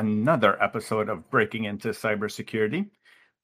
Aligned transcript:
Another 0.00 0.56
episode 0.62 1.10
of 1.10 1.28
Breaking 1.28 1.64
into 1.64 1.88
Cybersecurity. 1.88 2.88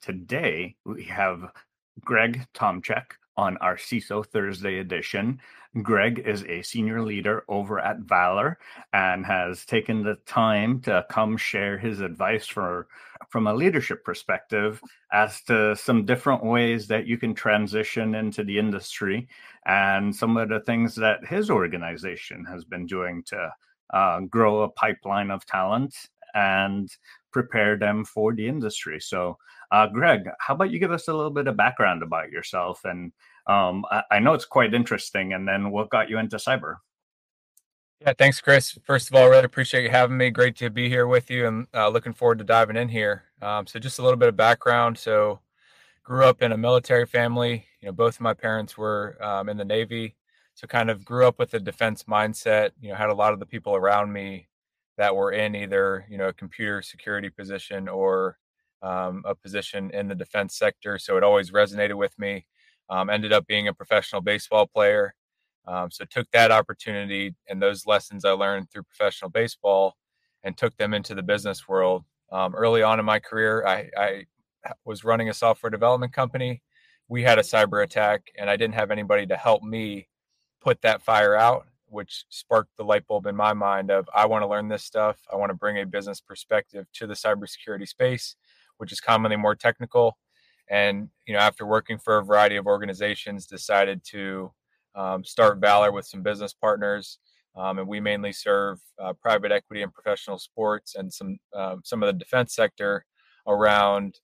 Today 0.00 0.74
we 0.86 1.04
have 1.04 1.52
Greg 2.00 2.46
Tomchick 2.54 3.04
on 3.36 3.58
our 3.58 3.76
CISO 3.76 4.24
Thursday 4.24 4.78
edition. 4.78 5.38
Greg 5.82 6.22
is 6.24 6.44
a 6.44 6.62
senior 6.62 7.02
leader 7.02 7.44
over 7.50 7.78
at 7.78 7.98
Valor 7.98 8.58
and 8.94 9.26
has 9.26 9.66
taken 9.66 10.02
the 10.02 10.16
time 10.24 10.80
to 10.80 11.04
come 11.10 11.36
share 11.36 11.76
his 11.76 12.00
advice 12.00 12.46
for 12.46 12.88
from 13.28 13.48
a 13.48 13.54
leadership 13.54 14.02
perspective 14.02 14.80
as 15.12 15.42
to 15.42 15.76
some 15.76 16.06
different 16.06 16.42
ways 16.42 16.88
that 16.88 17.06
you 17.06 17.18
can 17.18 17.34
transition 17.34 18.14
into 18.14 18.42
the 18.42 18.58
industry 18.58 19.28
and 19.66 20.16
some 20.16 20.38
of 20.38 20.48
the 20.48 20.60
things 20.60 20.94
that 20.94 21.22
his 21.26 21.50
organization 21.50 22.46
has 22.46 22.64
been 22.64 22.86
doing 22.86 23.22
to 23.26 23.52
uh, 23.92 24.20
grow 24.20 24.62
a 24.62 24.70
pipeline 24.70 25.30
of 25.30 25.44
talent 25.44 25.94
and 26.36 26.88
prepare 27.32 27.76
them 27.76 28.04
for 28.04 28.32
the 28.32 28.46
industry. 28.46 29.00
So, 29.00 29.36
uh, 29.72 29.88
Greg, 29.88 30.28
how 30.38 30.54
about 30.54 30.70
you 30.70 30.78
give 30.78 30.92
us 30.92 31.08
a 31.08 31.14
little 31.14 31.30
bit 31.30 31.48
of 31.48 31.56
background 31.56 32.02
about 32.02 32.30
yourself? 32.30 32.80
And 32.84 33.12
um, 33.48 33.84
I, 33.90 34.02
I, 34.12 34.18
know 34.20 34.34
it's 34.34 34.44
quite 34.44 34.74
interesting. 34.74 35.32
And 35.32 35.48
then 35.48 35.70
what 35.70 35.90
got 35.90 36.08
you 36.08 36.18
into 36.18 36.36
cyber? 36.36 36.76
Yeah, 38.00 38.12
thanks, 38.16 38.40
Chris. 38.40 38.78
First 38.84 39.08
of 39.08 39.16
all, 39.16 39.28
really 39.28 39.44
appreciate 39.44 39.82
you 39.82 39.90
having 39.90 40.16
me. 40.16 40.30
Great 40.30 40.56
to 40.56 40.70
be 40.70 40.88
here 40.88 41.06
with 41.06 41.30
you, 41.30 41.46
and 41.46 41.66
uh, 41.74 41.88
looking 41.88 42.12
forward 42.12 42.38
to 42.38 42.44
diving 42.44 42.76
in 42.76 42.88
here. 42.88 43.24
Um, 43.40 43.66
so, 43.66 43.78
just 43.78 43.98
a 43.98 44.02
little 44.02 44.18
bit 44.18 44.28
of 44.28 44.36
background. 44.36 44.98
So, 44.98 45.40
grew 46.04 46.24
up 46.24 46.42
in 46.42 46.52
a 46.52 46.58
military 46.58 47.06
family. 47.06 47.64
You 47.80 47.86
know, 47.86 47.92
both 47.92 48.16
of 48.16 48.20
my 48.20 48.34
parents 48.34 48.76
were 48.76 49.16
um, 49.24 49.48
in 49.48 49.56
the 49.56 49.64
Navy 49.64 50.14
so 50.56 50.66
kind 50.66 50.88
of 50.90 51.04
grew 51.04 51.26
up 51.26 51.38
with 51.38 51.52
a 51.54 51.60
defense 51.60 52.04
mindset 52.04 52.70
you 52.80 52.88
know 52.88 52.96
had 52.96 53.10
a 53.10 53.14
lot 53.14 53.32
of 53.32 53.38
the 53.38 53.46
people 53.46 53.76
around 53.76 54.12
me 54.12 54.48
that 54.96 55.14
were 55.14 55.32
in 55.32 55.54
either 55.54 56.06
you 56.08 56.18
know 56.18 56.28
a 56.28 56.32
computer 56.32 56.82
security 56.82 57.30
position 57.30 57.88
or 57.88 58.38
um, 58.82 59.22
a 59.24 59.34
position 59.34 59.90
in 59.92 60.08
the 60.08 60.14
defense 60.14 60.56
sector 60.56 60.98
so 60.98 61.16
it 61.16 61.22
always 61.22 61.50
resonated 61.50 61.94
with 61.94 62.16
me 62.18 62.46
um, 62.90 63.10
ended 63.10 63.32
up 63.32 63.46
being 63.46 63.68
a 63.68 63.74
professional 63.74 64.20
baseball 64.20 64.66
player 64.66 65.14
um, 65.66 65.90
so 65.90 66.04
took 66.04 66.30
that 66.32 66.50
opportunity 66.50 67.34
and 67.48 67.60
those 67.60 67.86
lessons 67.86 68.24
i 68.24 68.30
learned 68.30 68.70
through 68.70 68.82
professional 68.82 69.30
baseball 69.30 69.94
and 70.44 70.56
took 70.56 70.76
them 70.76 70.94
into 70.94 71.14
the 71.14 71.22
business 71.22 71.66
world 71.68 72.04
um, 72.32 72.54
early 72.54 72.82
on 72.82 72.98
in 72.98 73.04
my 73.04 73.18
career 73.18 73.66
I, 73.66 73.90
I 73.96 74.24
was 74.84 75.04
running 75.04 75.28
a 75.28 75.34
software 75.34 75.70
development 75.70 76.12
company 76.12 76.62
we 77.08 77.22
had 77.22 77.38
a 77.38 77.42
cyber 77.42 77.82
attack 77.82 78.22
and 78.38 78.50
i 78.50 78.56
didn't 78.56 78.74
have 78.74 78.90
anybody 78.90 79.26
to 79.26 79.36
help 79.36 79.62
me 79.62 80.08
put 80.66 80.82
that 80.82 81.00
fire 81.00 81.36
out, 81.36 81.68
which 81.88 82.24
sparked 82.28 82.76
the 82.76 82.84
light 82.84 83.06
bulb 83.06 83.26
in 83.26 83.36
my 83.36 83.52
mind 83.52 83.90
of 83.90 84.08
I 84.14 84.26
want 84.26 84.42
to 84.42 84.48
learn 84.48 84.68
this 84.68 84.84
stuff. 84.84 85.18
I 85.32 85.36
want 85.36 85.50
to 85.50 85.54
bring 85.54 85.78
a 85.78 85.86
business 85.86 86.20
perspective 86.20 86.86
to 86.94 87.06
the 87.06 87.14
cybersecurity 87.14 87.88
space, 87.88 88.36
which 88.78 88.92
is 88.92 89.00
commonly 89.00 89.36
more 89.36 89.54
technical. 89.54 90.18
And 90.68 91.08
you 91.26 91.34
know, 91.34 91.40
after 91.40 91.64
working 91.66 91.98
for 91.98 92.18
a 92.18 92.24
variety 92.24 92.56
of 92.56 92.66
organizations, 92.66 93.46
decided 93.46 94.02
to 94.10 94.52
um, 94.94 95.24
start 95.24 95.60
Valor 95.60 95.92
with 95.92 96.06
some 96.06 96.22
business 96.22 96.52
partners. 96.52 97.18
Um, 97.54 97.78
and 97.78 97.88
we 97.88 98.00
mainly 98.00 98.32
serve 98.32 98.80
uh, 99.02 99.14
private 99.14 99.50
equity 99.50 99.82
and 99.82 99.92
professional 99.92 100.38
sports 100.38 100.94
and 100.94 101.12
some 101.12 101.38
um, 101.54 101.80
some 101.84 102.02
of 102.02 102.06
the 102.08 102.12
defense 102.12 102.54
sector 102.54 103.04
around 103.46 104.18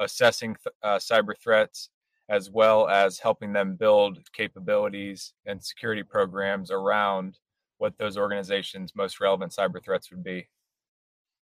assessing 0.00 0.56
th- 0.64 0.74
uh, 0.82 0.98
cyber 0.98 1.34
threats 1.40 1.90
as 2.28 2.50
well 2.50 2.88
as 2.88 3.18
helping 3.18 3.52
them 3.52 3.74
build 3.74 4.18
capabilities 4.32 5.34
and 5.46 5.62
security 5.62 6.02
programs 6.02 6.70
around 6.70 7.38
what 7.78 7.96
those 7.98 8.16
organizations' 8.16 8.94
most 8.94 9.20
relevant 9.20 9.52
cyber 9.52 9.82
threats 9.82 10.10
would 10.10 10.22
be. 10.22 10.48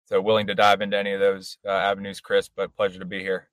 So, 0.07 0.21
willing 0.21 0.47
to 0.49 0.55
dive 0.55 0.81
into 0.81 0.99
any 0.99 1.13
of 1.13 1.21
those 1.21 1.59
uh, 1.65 1.71
avenues, 1.71 2.21
Chris. 2.21 2.49
But 2.55 2.77
pleasure 2.77 2.99
to 2.99 3.05
be 3.05 3.21
here. 3.21 3.49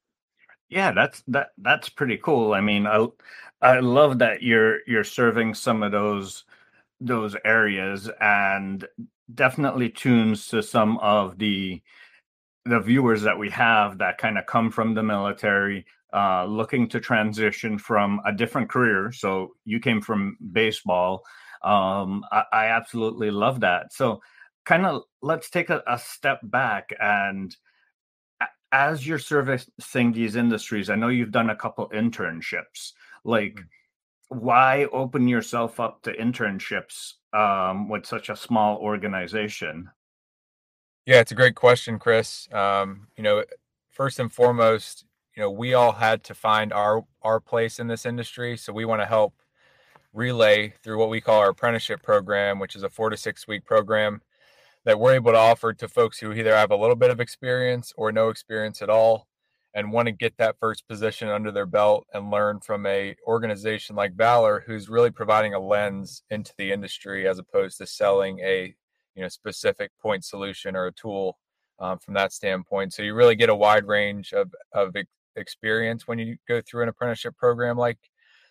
Yeah, 0.69 0.91
that's 0.91 1.23
that. 1.27 1.49
That's 1.57 1.89
pretty 1.89 2.17
cool. 2.17 2.53
I 2.53 2.61
mean, 2.61 2.87
I 2.87 3.07
I 3.61 3.79
love 3.79 4.19
that 4.19 4.41
you're 4.41 4.79
you're 4.87 5.03
serving 5.03 5.53
some 5.53 5.83
of 5.83 5.91
those 5.91 6.43
those 6.99 7.35
areas 7.45 8.09
and 8.19 8.87
definitely 9.33 9.89
tunes 9.89 10.47
to 10.49 10.61
some 10.61 10.97
of 10.99 11.37
the 11.37 11.81
the 12.65 12.79
viewers 12.79 13.23
that 13.23 13.37
we 13.37 13.49
have 13.49 13.97
that 13.97 14.17
kind 14.17 14.37
of 14.37 14.45
come 14.45 14.69
from 14.71 14.93
the 14.93 15.03
military 15.03 15.85
uh, 16.13 16.45
looking 16.45 16.87
to 16.89 16.99
transition 16.99 17.77
from 17.77 18.21
a 18.25 18.31
different 18.31 18.69
career. 18.69 19.11
So 19.11 19.55
you 19.65 19.79
came 19.79 20.01
from 20.01 20.37
baseball. 20.51 21.23
Um, 21.63 22.25
I, 22.31 22.43
I, 22.51 22.65
absolutely 22.67 23.29
love 23.29 23.59
that. 23.59 23.93
So, 23.93 24.19
kind 24.65 24.85
of 24.85 25.03
let's 25.21 25.49
take 25.51 25.69
a, 25.69 25.83
a, 25.87 25.99
step 25.99 26.39
back 26.43 26.91
and 26.99 27.55
as 28.71 29.05
you're 29.05 29.19
servicing 29.19 30.13
these 30.13 30.35
industries, 30.35 30.89
I 30.89 30.95
know 30.95 31.09
you've 31.09 31.31
done 31.31 31.49
a 31.49 31.55
couple 31.55 31.89
internships. 31.89 32.93
Like, 33.23 33.55
mm-hmm. 33.55 34.37
why 34.39 34.85
open 34.91 35.27
yourself 35.27 35.79
up 35.79 36.01
to 36.03 36.13
internships 36.13 37.13
um, 37.33 37.89
with 37.89 38.05
such 38.05 38.29
a 38.29 38.35
small 38.35 38.77
organization? 38.77 39.89
Yeah, 41.05 41.19
it's 41.19 41.31
a 41.31 41.35
great 41.35 41.55
question, 41.55 41.99
Chris. 41.99 42.47
Um, 42.53 43.07
you 43.17 43.23
know, 43.23 43.43
first 43.89 44.19
and 44.19 44.31
foremost, 44.31 45.05
you 45.41 45.47
know 45.47 45.51
we 45.51 45.73
all 45.73 45.93
had 45.93 46.23
to 46.25 46.35
find 46.35 46.71
our 46.71 47.03
our 47.23 47.39
place 47.39 47.79
in 47.79 47.87
this 47.87 48.05
industry. 48.05 48.55
So 48.55 48.71
we 48.71 48.85
want 48.85 49.01
to 49.01 49.07
help 49.07 49.33
relay 50.13 50.75
through 50.83 50.99
what 50.99 51.09
we 51.09 51.19
call 51.19 51.39
our 51.39 51.49
apprenticeship 51.49 52.03
program 52.03 52.59
which 52.59 52.75
is 52.75 52.83
a 52.83 52.89
four 52.89 53.09
to 53.09 53.17
six 53.17 53.47
week 53.47 53.65
program 53.65 54.21
that 54.85 54.99
we're 54.99 55.15
able 55.15 55.31
to 55.31 55.37
offer 55.37 55.73
to 55.73 55.87
folks 55.87 56.19
who 56.19 56.31
either 56.31 56.55
have 56.55 56.69
a 56.69 56.75
little 56.75 56.95
bit 56.95 57.09
of 57.09 57.19
experience 57.19 57.91
or 57.97 58.11
no 58.11 58.29
experience 58.29 58.83
at 58.83 58.89
all 58.89 59.25
and 59.73 59.91
want 59.91 60.05
to 60.05 60.11
get 60.11 60.37
that 60.37 60.59
first 60.59 60.87
position 60.87 61.29
under 61.29 61.49
their 61.49 61.65
belt 61.65 62.05
and 62.13 62.29
learn 62.29 62.59
from 62.59 62.85
a 62.85 63.15
organization 63.25 63.95
like 63.95 64.13
valor 64.13 64.63
who's 64.67 64.89
really 64.89 65.11
providing 65.11 65.55
a 65.55 65.59
lens 65.59 66.21
into 66.29 66.53
the 66.57 66.71
industry 66.71 67.27
as 67.27 67.39
opposed 67.39 67.77
to 67.79 67.87
selling 67.87 68.37
a 68.41 68.75
you 69.15 69.23
know 69.23 69.29
specific 69.29 69.91
point 69.99 70.23
solution 70.23 70.75
or 70.75 70.85
a 70.87 70.91
tool 70.91 71.39
um, 71.79 71.97
from 71.97 72.13
that 72.13 72.31
standpoint. 72.31 72.93
So 72.93 73.01
you 73.01 73.15
really 73.15 73.35
get 73.35 73.49
a 73.49 73.55
wide 73.55 73.87
range 73.87 74.33
of 74.33 74.53
of 74.71 74.93
experience 75.35 76.07
when 76.07 76.19
you 76.19 76.37
go 76.47 76.61
through 76.61 76.83
an 76.83 76.89
apprenticeship 76.89 77.35
program 77.37 77.77
like 77.77 77.97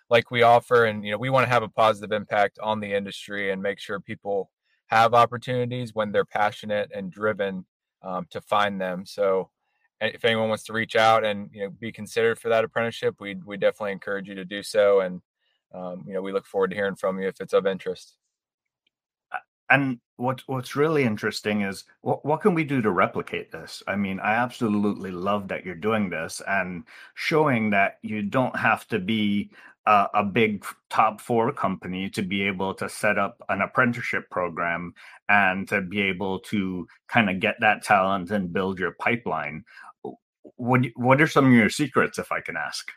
like 0.09 0.31
we 0.31 0.43
offer 0.43 0.85
and 0.87 1.05
you 1.05 1.13
know 1.13 1.19
we 1.19 1.31
want 1.31 1.45
to 1.45 1.53
have 1.53 1.63
a 1.63 1.69
positive 1.69 2.13
impact 2.13 2.59
on 2.61 2.81
the 2.81 2.93
industry 2.93 3.51
and 3.51 3.63
make 3.63 3.79
sure 3.79 4.01
people 4.01 4.51
have 4.89 5.15
opportunities 5.15 5.95
when 5.95 6.11
they're 6.11 6.25
passionate 6.25 6.91
and 6.93 7.13
driven 7.13 7.65
um, 8.03 8.27
to 8.31 8.41
find 8.41 8.81
them. 8.81 9.07
So 9.07 9.51
if 10.01 10.25
anyone 10.25 10.49
wants 10.49 10.65
to 10.65 10.73
reach 10.73 10.97
out 10.97 11.25
and 11.25 11.49
you 11.53 11.65
know 11.65 11.71
be 11.71 11.93
considered 11.93 12.39
for 12.39 12.49
that 12.49 12.65
apprenticeship, 12.65 13.17
we 13.21 13.37
we 13.47 13.57
definitely 13.57 13.93
encourage 13.93 14.29
you 14.29 14.35
to 14.35 14.45
do 14.45 14.63
so. 14.63 15.01
And 15.01 15.23
um, 15.73 16.05
you 16.07 16.15
know 16.15 16.23
we 16.23 16.33
look 16.33 16.47
forward 16.47 16.71
to 16.71 16.77
hearing 16.77 16.97
from 16.97 17.21
you 17.21 17.29
if 17.29 17.41
it's 17.41 17.53
of 17.53 17.67
interest. 17.67 18.17
And 19.71 20.01
what 20.17 20.43
what's 20.47 20.77
really 20.77 21.05
interesting 21.05 21.63
is 21.63 21.85
what 22.03 22.25
what 22.25 22.41
can 22.43 22.55
we 22.55 22.65
do 22.65 22.83
to 22.83 22.91
replicate 22.91 23.51
this? 23.53 23.83
I 23.87 23.97
mean, 23.97 24.21
I 24.21 24.35
absolutely 24.35 25.11
love 25.11 25.49
that 25.49 25.65
you're 25.65 25.75
doing 25.75 26.11
this 26.11 26.43
and 26.47 26.85
showing 27.15 27.71
that 27.71 27.99
you 28.03 28.23
don't 28.23 28.57
have 28.57 28.87
to 28.89 28.99
be 28.99 29.51
a, 29.87 30.07
a 30.15 30.25
big 30.25 30.65
top 30.91 31.21
four 31.21 31.53
company 31.53 32.11
to 32.11 32.23
be 32.23 32.43
able 32.43 32.75
to 32.75 32.89
set 32.89 33.19
up 33.19 33.43
an 33.49 33.63
apprenticeship 33.63 34.29
program 34.31 34.93
and 35.29 35.69
to 35.69 35.81
be 35.81 36.03
able 36.03 36.41
to 36.41 36.87
kind 37.09 37.31
of 37.31 37.41
get 37.41 37.57
that 37.61 37.83
talent 37.83 38.31
and 38.31 38.53
build 38.53 38.79
your 38.79 38.93
pipeline. 38.93 39.65
What 40.57 40.83
what 40.97 41.21
are 41.21 41.27
some 41.27 41.47
of 41.47 41.53
your 41.53 41.71
secrets, 41.71 42.19
if 42.19 42.33
I 42.33 42.41
can 42.41 42.57
ask? 42.57 42.91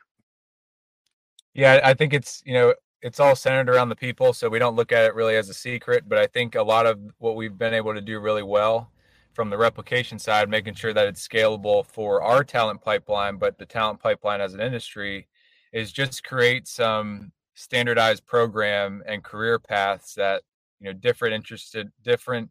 Yeah, 1.53 1.79
I 1.83 1.93
think 1.93 2.13
it's 2.13 2.41
you 2.45 2.53
know 2.53 2.73
it's 3.03 3.19
all 3.19 3.35
centered 3.35 3.69
around 3.69 3.89
the 3.89 3.95
people, 3.95 4.31
so 4.31 4.47
we 4.47 4.59
don't 4.59 4.77
look 4.77 4.93
at 4.93 5.03
it 5.03 5.13
really 5.13 5.35
as 5.35 5.49
a 5.49 5.53
secret. 5.53 6.07
But 6.07 6.17
I 6.17 6.25
think 6.25 6.55
a 6.55 6.63
lot 6.63 6.85
of 6.85 6.97
what 7.19 7.35
we've 7.35 7.57
been 7.57 7.73
able 7.73 7.93
to 7.93 8.01
do 8.01 8.19
really 8.19 8.43
well 8.43 8.89
from 9.33 9.49
the 9.49 9.57
replication 9.57 10.17
side, 10.17 10.49
making 10.49 10.75
sure 10.75 10.93
that 10.93 11.07
it's 11.07 11.27
scalable 11.27 11.85
for 11.85 12.21
our 12.21 12.43
talent 12.45 12.81
pipeline, 12.81 13.37
but 13.37 13.57
the 13.57 13.65
talent 13.65 13.99
pipeline 13.99 14.39
as 14.39 14.53
an 14.53 14.61
industry, 14.61 15.27
is 15.73 15.91
just 15.91 16.23
create 16.23 16.65
some 16.65 17.33
standardized 17.55 18.25
program 18.25 19.03
and 19.05 19.23
career 19.23 19.59
paths 19.59 20.13
that 20.15 20.41
you 20.79 20.87
know 20.87 20.93
different 20.93 21.35
interested 21.35 21.91
different 22.03 22.49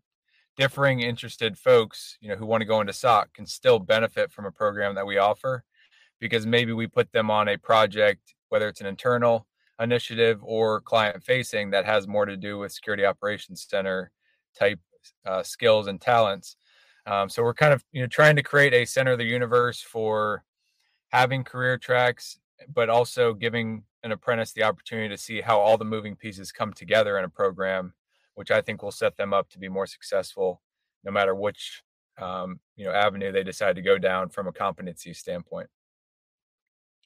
differing 0.56 1.00
interested 1.00 1.58
folks 1.58 2.18
you 2.20 2.28
know 2.28 2.36
who 2.36 2.46
want 2.46 2.60
to 2.60 2.66
go 2.66 2.80
into 2.80 2.92
SOC 2.92 3.32
can 3.34 3.46
still 3.46 3.80
benefit 3.80 4.30
from 4.30 4.44
a 4.44 4.50
program 4.50 4.94
that 4.94 5.06
we 5.06 5.18
offer 5.18 5.64
because 6.20 6.46
maybe 6.46 6.72
we 6.72 6.86
put 6.86 7.10
them 7.10 7.32
on 7.32 7.48
a 7.48 7.56
project 7.56 8.34
whether 8.48 8.68
it's 8.68 8.80
an 8.80 8.86
internal 8.86 9.46
initiative 9.82 10.40
or 10.42 10.80
client 10.80 11.22
facing 11.22 11.70
that 11.70 11.84
has 11.84 12.06
more 12.06 12.24
to 12.24 12.36
do 12.36 12.58
with 12.58 12.72
security 12.72 13.04
operations 13.04 13.66
center 13.68 14.10
type 14.58 14.80
uh, 15.26 15.42
skills 15.42 15.86
and 15.88 16.00
talents. 16.00 16.56
Um, 17.06 17.28
so 17.28 17.42
we're 17.42 17.54
kind 17.54 17.72
of 17.72 17.84
you 17.92 18.00
know 18.00 18.06
trying 18.06 18.36
to 18.36 18.42
create 18.42 18.72
a 18.72 18.84
center 18.84 19.12
of 19.12 19.18
the 19.18 19.24
universe 19.24 19.80
for 19.80 20.44
having 21.08 21.44
career 21.44 21.76
tracks, 21.76 22.38
but 22.72 22.88
also 22.88 23.34
giving 23.34 23.82
an 24.04 24.12
apprentice 24.12 24.52
the 24.52 24.62
opportunity 24.62 25.08
to 25.08 25.18
see 25.18 25.40
how 25.40 25.58
all 25.58 25.76
the 25.76 25.84
moving 25.84 26.16
pieces 26.16 26.52
come 26.52 26.72
together 26.72 27.18
in 27.18 27.24
a 27.24 27.28
program, 27.28 27.92
which 28.34 28.50
I 28.50 28.60
think 28.60 28.82
will 28.82 28.92
set 28.92 29.16
them 29.16 29.32
up 29.32 29.48
to 29.50 29.58
be 29.58 29.68
more 29.68 29.86
successful, 29.86 30.62
no 31.04 31.10
matter 31.10 31.34
which 31.34 31.82
um, 32.20 32.60
you 32.76 32.84
know 32.84 32.92
avenue 32.92 33.32
they 33.32 33.42
decide 33.42 33.76
to 33.76 33.82
go 33.82 33.98
down 33.98 34.28
from 34.28 34.46
a 34.46 34.52
competency 34.52 35.12
standpoint. 35.12 35.68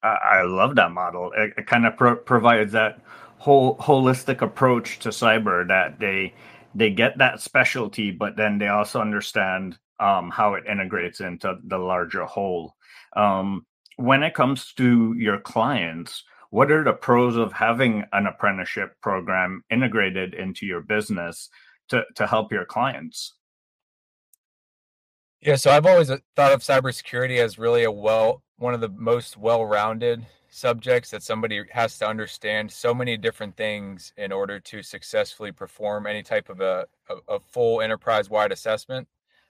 I, 0.02 0.42
love 0.42 0.76
that 0.76 0.92
model. 0.92 1.32
It, 1.36 1.52
it 1.56 1.66
kind 1.66 1.86
of 1.86 1.96
pro- 1.96 2.16
provides 2.16 2.72
that 2.72 3.00
whole 3.38 3.76
holistic 3.78 4.40
approach 4.40 4.98
to 5.00 5.10
cyber 5.10 5.66
that 5.68 5.98
they 5.98 6.34
they 6.74 6.90
get 6.90 7.16
that 7.18 7.40
specialty, 7.40 8.10
but 8.10 8.36
then 8.36 8.58
they 8.58 8.68
also 8.68 9.00
understand 9.00 9.78
um, 9.98 10.30
how 10.30 10.54
it 10.54 10.66
integrates 10.66 11.20
into 11.20 11.56
the 11.64 11.78
larger 11.78 12.24
whole. 12.24 12.76
Um, 13.16 13.64
when 13.96 14.22
it 14.22 14.34
comes 14.34 14.74
to 14.74 15.14
your 15.16 15.40
clients, 15.40 16.22
what 16.50 16.70
are 16.70 16.84
the 16.84 16.92
pros 16.92 17.36
of 17.36 17.52
having 17.52 18.04
an 18.12 18.26
apprenticeship 18.26 18.92
program 19.00 19.62
integrated 19.70 20.34
into 20.34 20.66
your 20.66 20.82
business 20.82 21.48
to, 21.88 22.04
to 22.16 22.26
help 22.26 22.52
your 22.52 22.66
clients? 22.66 23.35
Yeah, 25.40 25.56
so 25.56 25.70
I've 25.70 25.86
always 25.86 26.10
uh, 26.10 26.18
thought 26.34 26.52
of 26.52 26.60
cybersecurity 26.60 27.38
as 27.38 27.58
really 27.58 27.84
a 27.84 27.90
well 27.90 28.42
one 28.58 28.72
of 28.72 28.80
the 28.80 28.88
most 28.88 29.36
well-rounded 29.36 30.24
subjects 30.48 31.10
that 31.10 31.22
somebody 31.22 31.62
has 31.72 31.98
to 31.98 32.08
understand 32.08 32.72
so 32.72 32.94
many 32.94 33.18
different 33.18 33.54
things 33.56 34.14
in 34.16 34.32
order 34.32 34.58
to 34.58 34.82
successfully 34.82 35.52
perform 35.52 36.06
any 36.06 36.22
type 36.22 36.48
of 36.48 36.60
a, 36.62 36.86
a, 37.10 37.34
a 37.34 37.40
full 37.40 37.82
enterprise-wide 37.82 38.52
assessment. 38.52 39.06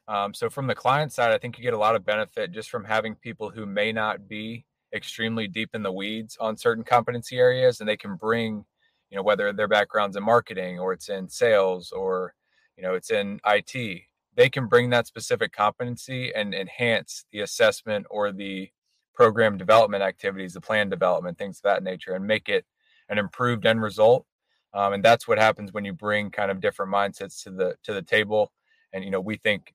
Um, 0.09 0.35
so 0.35 0.51
from 0.51 0.67
the 0.67 0.75
client 0.75 1.13
side, 1.13 1.33
I 1.33 1.39
think 1.39 1.57
you 1.57 1.63
get 1.63 1.75
a 1.75 1.79
lot 1.79 1.95
of 1.95 2.05
benefit 2.05 2.51
just 2.51 2.69
from 2.71 2.85
having 2.85 3.15
people 3.15 3.49
who 3.51 3.65
may 3.65 3.93
not 3.93 4.29
be 4.29 4.65
extremely 4.93 5.47
deep 5.47 5.71
in 5.75 5.83
the 5.85 5.93
weeds 5.93 6.37
on 6.41 6.57
certain 6.57 6.83
competency 6.85 7.39
areas, 7.39 7.79
and 7.81 7.89
they 7.89 7.97
can 7.97 8.17
bring, 8.17 8.65
you 9.11 9.17
know, 9.17 9.23
whether 9.23 9.53
their 9.53 9.69
backgrounds 9.69 10.17
in 10.17 10.25
marketing 10.25 10.81
or 10.81 10.93
it's 10.93 11.09
in 11.09 11.29
sales 11.29 11.93
or 11.93 12.35
you 12.77 12.83
know 12.83 12.95
it's 12.95 13.11
in 13.11 13.41
IT, 13.47 14.03
they 14.37 14.51
can 14.51 14.67
bring 14.67 14.91
that 14.91 15.07
specific 15.07 15.53
competency 15.53 16.33
and 16.35 16.55
enhance 16.55 17.25
the 17.33 17.41
assessment 17.41 18.07
or 18.11 18.33
the 18.33 18.71
program 19.15 19.57
development 19.57 20.03
activities, 20.03 20.53
the 20.53 20.61
plan 20.61 20.91
development, 20.91 21.39
things 21.39 21.59
of 21.59 21.63
that 21.63 21.83
nature, 21.83 22.15
and 22.15 22.27
make 22.27 22.49
it 22.49 22.67
an 23.09 23.19
improved 23.19 23.65
end 23.67 23.83
result. 23.83 24.27
Um, 24.75 24.93
and 24.93 25.03
that's 25.03 25.27
what 25.27 25.39
happens 25.39 25.73
when 25.73 25.87
you 25.87 25.95
bring 25.95 26.31
kind 26.31 26.51
of 26.51 26.61
different 26.61 26.93
mindsets 26.93 27.43
to 27.45 27.51
the 27.51 27.77
to 27.85 27.95
the 27.95 28.03
table. 28.03 28.53
And 28.93 29.03
you 29.03 29.11
know, 29.11 29.21
we 29.21 29.37
think 29.37 29.75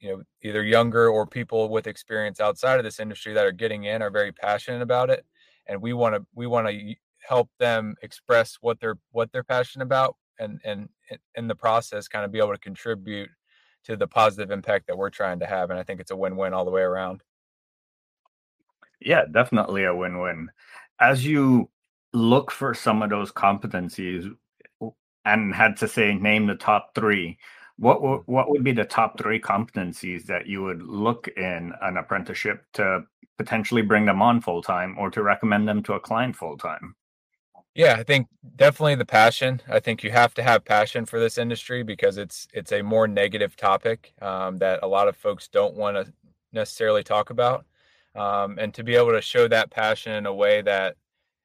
you 0.00 0.08
know 0.08 0.22
either 0.42 0.64
younger 0.64 1.08
or 1.08 1.26
people 1.26 1.68
with 1.68 1.86
experience 1.86 2.40
outside 2.40 2.78
of 2.78 2.84
this 2.84 3.00
industry 3.00 3.34
that 3.34 3.46
are 3.46 3.52
getting 3.52 3.84
in 3.84 4.00
are 4.00 4.10
very 4.10 4.32
passionate 4.32 4.80
about 4.80 5.10
it, 5.10 5.26
and 5.66 5.82
we 5.82 5.92
want 5.92 6.14
to 6.14 6.24
we 6.34 6.46
want 6.46 6.68
to 6.68 6.94
help 7.28 7.50
them 7.58 7.96
express 8.02 8.56
what 8.62 8.80
they're 8.80 8.98
what 9.10 9.30
they're 9.30 9.44
passionate 9.44 9.84
about, 9.84 10.16
and 10.38 10.58
and 10.64 10.88
in 11.34 11.46
the 11.46 11.54
process, 11.54 12.08
kind 12.08 12.24
of 12.24 12.32
be 12.32 12.38
able 12.38 12.52
to 12.52 12.58
contribute 12.58 13.28
to 13.84 13.96
the 13.96 14.06
positive 14.06 14.50
impact 14.50 14.86
that 14.86 14.96
we're 14.96 15.10
trying 15.10 15.38
to 15.40 15.46
have. 15.46 15.70
And 15.70 15.78
I 15.78 15.82
think 15.82 16.00
it's 16.00 16.10
a 16.10 16.16
win-win 16.16 16.54
all 16.54 16.64
the 16.64 16.70
way 16.70 16.82
around. 16.82 17.22
Yeah, 19.00 19.24
definitely 19.30 19.84
a 19.84 19.94
win-win. 19.94 20.50
As 21.00 21.26
you 21.26 21.70
look 22.12 22.50
for 22.50 22.74
some 22.74 23.02
of 23.02 23.10
those 23.10 23.32
competencies 23.32 24.34
and 25.24 25.54
had 25.54 25.76
to 25.78 25.88
say 25.88 26.14
name 26.14 26.46
the 26.46 26.54
top 26.54 26.94
3, 26.94 27.36
what 27.76 28.28
what 28.28 28.50
would 28.50 28.62
be 28.62 28.72
the 28.72 28.84
top 28.84 29.18
3 29.18 29.40
competencies 29.40 30.24
that 30.26 30.46
you 30.46 30.62
would 30.62 30.82
look 30.82 31.28
in 31.36 31.72
an 31.82 31.96
apprenticeship 31.96 32.64
to 32.74 33.02
potentially 33.36 33.82
bring 33.82 34.06
them 34.06 34.22
on 34.22 34.40
full 34.40 34.62
time 34.62 34.96
or 34.98 35.10
to 35.10 35.22
recommend 35.22 35.66
them 35.66 35.82
to 35.82 35.94
a 35.94 36.00
client 36.00 36.36
full 36.36 36.56
time? 36.56 36.94
Yeah, 37.74 37.94
I 37.98 38.04
think 38.04 38.28
definitely 38.56 38.94
the 38.94 39.04
passion. 39.04 39.60
I 39.68 39.80
think 39.80 40.04
you 40.04 40.10
have 40.12 40.32
to 40.34 40.42
have 40.42 40.64
passion 40.64 41.06
for 41.06 41.18
this 41.18 41.38
industry 41.38 41.82
because 41.82 42.18
it's 42.18 42.46
it's 42.52 42.72
a 42.72 42.82
more 42.82 43.08
negative 43.08 43.56
topic 43.56 44.12
um, 44.22 44.58
that 44.58 44.80
a 44.82 44.86
lot 44.86 45.08
of 45.08 45.16
folks 45.16 45.48
don't 45.48 45.74
want 45.74 45.96
to 45.96 46.12
necessarily 46.52 47.02
talk 47.02 47.30
about 47.30 47.66
um, 48.14 48.58
and 48.60 48.72
to 48.74 48.84
be 48.84 48.94
able 48.94 49.10
to 49.12 49.20
show 49.20 49.48
that 49.48 49.70
passion 49.70 50.12
in 50.12 50.26
a 50.26 50.32
way 50.34 50.62
that 50.62 50.96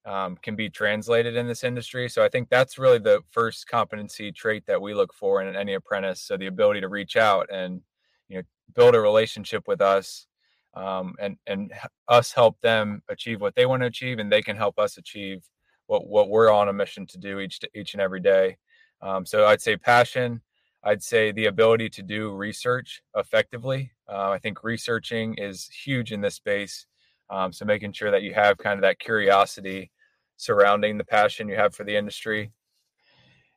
um, 0.06 0.38
can 0.44 0.56
be 0.56 0.70
translated 0.70 1.36
in 1.36 1.48
this 1.48 1.64
industry. 1.64 2.10
So 2.10 2.24
I 2.24 2.30
think 2.30 2.50
that's 2.50 2.78
really 2.80 3.00
the 3.00 3.22
first 3.32 3.68
competency 3.68 4.32
trait 4.32 4.66
that 4.68 4.82
we 4.82 4.94
look 4.94 5.14
for 5.14 5.42
in 5.42 5.56
any 5.56 5.74
apprentice. 5.76 6.22
So 6.22 6.38
the 6.38 6.48
ability 6.48 6.82
to 6.82 6.90
reach 6.90 7.18
out 7.18 7.48
and 7.52 7.82
you 8.30 8.38
know 8.38 8.44
build 8.76 8.96
a 8.96 9.02
relationship 9.02 9.68
with 9.68 9.82
us, 9.82 10.28
um, 10.76 11.16
and 11.20 11.38
and 11.48 11.74
us 12.08 12.34
help 12.34 12.60
them 12.62 13.02
achieve 13.10 13.42
what 13.42 13.56
they 13.56 13.66
want 13.66 13.82
to 13.84 13.88
achieve, 13.88 14.20
and 14.20 14.32
they 14.32 14.42
can 14.44 14.58
help 14.58 14.78
us 14.80 14.98
achieve 14.98 15.44
what 15.90 16.08
what 16.08 16.30
we're 16.30 16.52
on 16.52 16.70
a 16.70 16.74
mission 16.74 17.08
to 17.08 17.18
do 17.18 17.40
each 17.40 17.60
each 17.74 17.96
and 17.96 18.02
every 18.02 18.20
day. 18.20 18.58
Um, 19.02 19.26
so 19.26 19.46
I'd 19.48 19.62
say 19.62 19.76
passion. 19.76 20.42
I'd 20.84 21.02
say 21.02 21.32
the 21.32 21.48
ability 21.48 21.90
to 21.90 22.04
do 22.04 22.32
research 22.32 23.02
effectively. 23.16 23.92
Uh, 24.08 24.30
I 24.30 24.38
think 24.38 24.64
researching 24.64 25.34
is 25.38 25.68
huge 25.68 26.12
in 26.12 26.22
this 26.22 26.36
space. 26.36 26.86
Um, 27.30 27.52
so 27.52 27.66
making 27.66 27.94
sure 27.94 28.12
that 28.12 28.22
you 28.22 28.34
have 28.36 28.60
kind 28.60 28.76
of 28.76 28.84
that 28.84 29.00
curiosity 29.00 29.92
surrounding 30.38 30.98
the 30.98 31.04
passion 31.04 31.50
you 31.50 31.56
have 31.56 31.74
for 31.76 31.84
the 31.84 31.96
industry. 31.96 32.52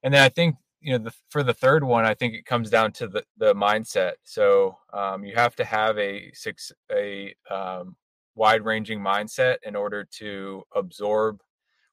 And 0.03 0.13
then 0.13 0.23
I 0.23 0.31
think 0.31 0.57
you 0.81 0.93
know 0.93 1.05
the, 1.05 1.13
for 1.29 1.43
the 1.43 1.55
third 1.55 1.85
one, 1.85 2.07
I 2.07 2.15
think 2.15 2.33
it 2.33 2.47
comes 2.47 2.71
down 2.71 2.93
to 2.93 3.09
the 3.09 3.25
the 3.37 3.55
mindset. 3.55 4.13
So 4.25 4.79
um, 4.95 5.23
you 5.23 5.35
have 5.35 5.55
to 5.57 5.67
have 5.67 5.99
a 5.99 6.31
six 6.33 6.73
a 6.91 7.35
um, 7.51 7.95
wide 8.35 8.65
ranging 8.65 9.01
mindset 9.01 9.57
in 9.65 9.77
order 9.77 10.09
to 10.19 10.63
absorb 10.75 11.43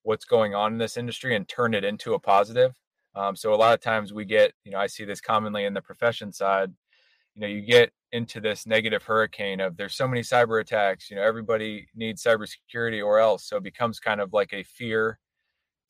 what's 0.04 0.26
going 0.26 0.56
on 0.56 0.74
in 0.74 0.78
this 0.78 0.98
industry 0.98 1.36
and 1.36 1.48
turn 1.48 1.74
it 1.74 1.84
into 1.84 2.14
a 2.14 2.20
positive. 2.20 2.74
Um, 3.16 3.36
so 3.36 3.54
a 3.54 3.56
lot 3.56 3.74
of 3.74 3.82
times 3.82 4.14
we 4.14 4.26
get, 4.26 4.54
you 4.64 4.72
know, 4.72 4.80
I 4.80 4.88
see 4.88 5.06
this 5.06 5.22
commonly 5.22 5.66
in 5.66 5.74
the 5.74 5.82
profession 5.82 6.32
side. 6.32 6.72
You 7.36 7.42
know, 7.42 7.48
you 7.48 7.62
get 7.62 7.92
into 8.12 8.40
this 8.40 8.66
negative 8.66 9.04
hurricane 9.04 9.60
of 9.60 9.78
there's 9.78 9.96
so 9.96 10.08
many 10.08 10.22
cyber 10.22 10.62
attacks. 10.62 11.10
You 11.10 11.18
know, 11.18 11.24
everybody 11.24 11.88
needs 11.96 12.24
cybersecurity 12.24 13.06
or 13.06 13.20
else. 13.20 13.46
So 13.46 13.58
it 13.58 13.64
becomes 13.64 14.00
kind 14.00 14.22
of 14.22 14.34
like 14.34 14.54
a 14.54 14.64
fear 14.64 15.20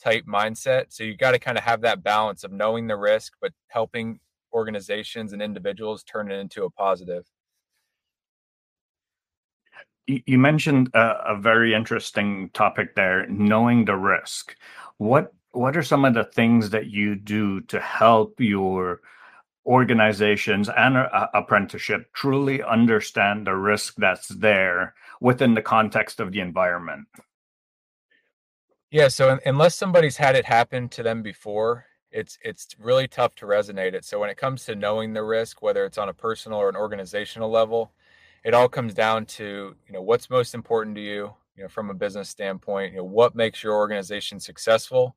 type 0.02 0.26
mindset. 0.26 0.86
So 0.90 1.04
you 1.04 1.16
got 1.16 1.32
to 1.32 1.40
kind 1.40 1.58
of 1.58 1.64
have 1.64 1.82
that 1.82 2.04
balance 2.04 2.44
of 2.44 2.52
knowing 2.52 2.88
the 2.88 2.98
risk, 2.98 3.34
but 3.42 3.52
helping 3.68 4.20
organizations 4.54 5.34
and 5.34 5.42
individuals 5.42 6.04
turn 6.04 6.32
it 6.32 6.40
into 6.40 6.64
a 6.64 6.70
positive. 6.72 7.26
You 10.10 10.40
mentioned 10.40 10.90
a, 10.96 11.34
a 11.34 11.38
very 11.38 11.74
interesting 11.76 12.50
topic 12.54 12.96
there, 12.96 13.28
knowing 13.28 13.86
the 13.86 13.96
risk. 13.96 14.56
What 14.98 15.34
what 15.52 15.78
are 15.78 15.84
some 15.84 16.04
of 16.06 16.14
the 16.14 16.24
things 16.24 16.72
that 16.72 16.88
you 16.88 17.16
do 17.16 17.62
to 17.62 17.80
help 17.80 18.40
your 18.40 19.02
organizations 19.66 20.68
and 20.70 20.98
uh, 20.98 21.28
apprenticeship 21.34 22.12
truly 22.14 22.64
understand 22.64 23.46
the 23.46 23.56
risk 23.56 23.96
that's 23.98 24.30
there 24.30 24.96
within 25.22 25.54
the 25.54 25.62
context 25.62 26.20
of 26.20 26.32
the 26.32 26.40
environment? 26.40 27.08
Yeah, 28.90 29.10
so 29.10 29.38
unless 29.46 29.76
somebody's 29.76 30.18
had 30.18 30.36
it 30.36 30.46
happen 30.46 30.90
to 30.90 31.04
them 31.04 31.22
before, 31.22 31.86
it's 32.12 32.40
it's 32.44 32.76
really 32.80 33.08
tough 33.08 33.36
to 33.36 33.46
resonate 33.46 33.94
it. 33.94 34.06
So 34.06 34.20
when 34.20 34.32
it 34.32 34.38
comes 34.38 34.66
to 34.66 34.76
knowing 34.76 35.14
the 35.14 35.24
risk, 35.24 35.62
whether 35.62 35.86
it's 35.86 36.00
on 36.00 36.10
a 36.10 36.14
personal 36.14 36.58
or 36.58 36.70
an 36.70 36.76
organizational 36.76 37.52
level, 37.52 37.92
it 38.44 38.54
all 38.54 38.70
comes 38.70 38.94
down 38.94 39.26
to 39.26 39.76
you 39.86 39.94
know 39.94 40.02
what's 40.02 40.30
most 40.30 40.54
important 40.54 40.96
to 40.96 41.02
you, 41.02 41.34
you 41.56 41.64
know, 41.64 41.70
from 41.70 41.90
a 41.90 41.94
business 41.94 42.30
standpoint. 42.30 42.94
You 42.94 43.00
know, 43.00 43.06
what 43.06 43.36
makes 43.36 43.64
your 43.64 43.74
organization 43.74 44.40
successful, 44.40 45.16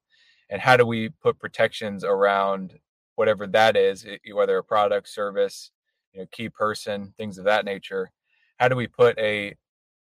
and 0.50 0.60
how 0.60 0.76
do 0.76 0.86
we 0.86 1.08
put 1.08 1.38
protections 1.38 2.04
around 2.04 2.78
whatever 3.16 3.46
that 3.46 3.76
is, 3.76 4.06
whether 4.32 4.58
a 4.58 4.64
product, 4.64 5.08
service, 5.08 5.70
you 6.12 6.20
know, 6.20 6.26
key 6.32 6.48
person, 6.48 7.12
things 7.16 7.38
of 7.38 7.44
that 7.44 7.64
nature. 7.64 8.10
How 8.58 8.68
do 8.68 8.76
we 8.76 8.86
put 8.86 9.18
a 9.18 9.54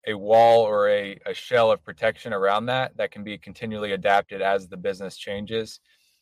a 0.05 0.13
wall 0.13 0.61
or 0.61 0.89
a, 0.89 1.17
a 1.25 1.33
shell 1.33 1.71
of 1.71 1.83
protection 1.83 2.33
around 2.33 2.65
that 2.65 2.95
that 2.97 3.11
can 3.11 3.23
be 3.23 3.37
continually 3.37 3.93
adapted 3.93 4.41
as 4.41 4.67
the 4.67 4.77
business 4.77 5.17
changes? 5.17 5.79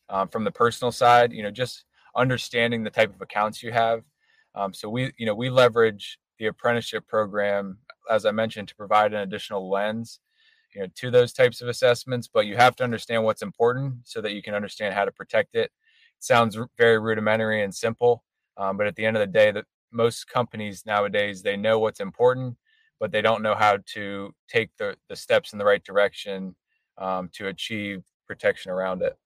Um, 0.08 0.28
from 0.28 0.44
the 0.44 0.50
personal 0.50 0.92
side, 0.92 1.32
you 1.32 1.42
know, 1.42 1.50
just 1.50 1.84
understanding 2.14 2.84
the 2.84 2.90
type 2.90 3.14
of 3.14 3.20
accounts 3.20 3.62
you 3.62 3.72
have. 3.72 4.02
Um, 4.54 4.74
so 4.74 4.88
we, 4.88 5.12
you 5.16 5.24
know, 5.24 5.34
we 5.34 5.48
leverage 5.48 6.18
the 6.38 6.46
apprenticeship 6.46 7.06
program, 7.06 7.78
as 8.10 8.26
I 8.26 8.30
mentioned, 8.30 8.68
to 8.68 8.76
provide 8.76 9.12
an 9.12 9.20
additional 9.20 9.70
lens, 9.70 10.20
you 10.74 10.82
know, 10.82 10.88
to 10.96 11.10
those 11.10 11.32
types 11.32 11.60
of 11.60 11.68
assessments. 11.68 12.28
But 12.32 12.46
you 12.46 12.56
have 12.56 12.76
to 12.76 12.84
understand 12.84 13.24
what's 13.24 13.42
important 13.42 13.94
so 14.04 14.20
that 14.20 14.32
you 14.32 14.42
can 14.42 14.54
understand 14.54 14.94
how 14.94 15.04
to 15.04 15.12
protect 15.12 15.54
it 15.54 15.70
sounds 16.22 16.56
very 16.78 16.98
rudimentary 16.98 17.62
and 17.62 17.74
simple, 17.74 18.24
um, 18.56 18.76
but 18.76 18.86
at 18.86 18.96
the 18.96 19.04
end 19.04 19.16
of 19.16 19.20
the 19.20 19.26
day, 19.26 19.50
that 19.50 19.64
most 19.92 20.28
companies 20.28 20.84
nowadays 20.86 21.42
they 21.42 21.56
know 21.56 21.78
what's 21.78 22.00
important, 22.00 22.56
but 23.00 23.10
they 23.10 23.20
don't 23.20 23.42
know 23.42 23.54
how 23.54 23.78
to 23.86 24.32
take 24.48 24.70
the 24.78 24.96
the 25.08 25.16
steps 25.16 25.52
in 25.52 25.58
the 25.58 25.64
right 25.64 25.84
direction 25.84 26.54
um, 26.98 27.28
to 27.32 27.48
achieve 27.48 28.02
protection 28.26 28.70
around 28.70 29.02
it. 29.02 29.16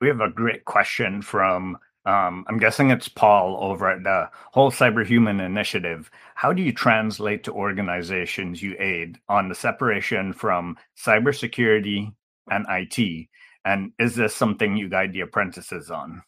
We 0.00 0.08
have 0.08 0.20
a 0.20 0.30
great 0.30 0.64
question 0.64 1.22
from 1.22 1.78
um, 2.06 2.44
I'm 2.48 2.58
guessing 2.58 2.90
it's 2.90 3.08
Paul 3.08 3.58
over 3.60 3.90
at 3.90 4.04
the 4.04 4.30
whole 4.52 4.70
Cyberhuman 4.70 5.44
Initiative. 5.44 6.10
How 6.34 6.52
do 6.52 6.62
you 6.62 6.72
translate 6.72 7.44
to 7.44 7.52
organizations 7.52 8.62
you 8.62 8.76
aid 8.78 9.18
on 9.28 9.48
the 9.48 9.54
separation 9.54 10.32
from 10.32 10.76
cybersecurity 10.96 12.14
and 12.50 12.66
IT 12.68 13.28
and 13.66 13.90
is 13.98 14.14
this 14.14 14.34
something 14.34 14.76
you 14.76 14.88
guide 14.88 15.12
the 15.12 15.20
apprentices 15.20 15.90
on? 15.90 16.22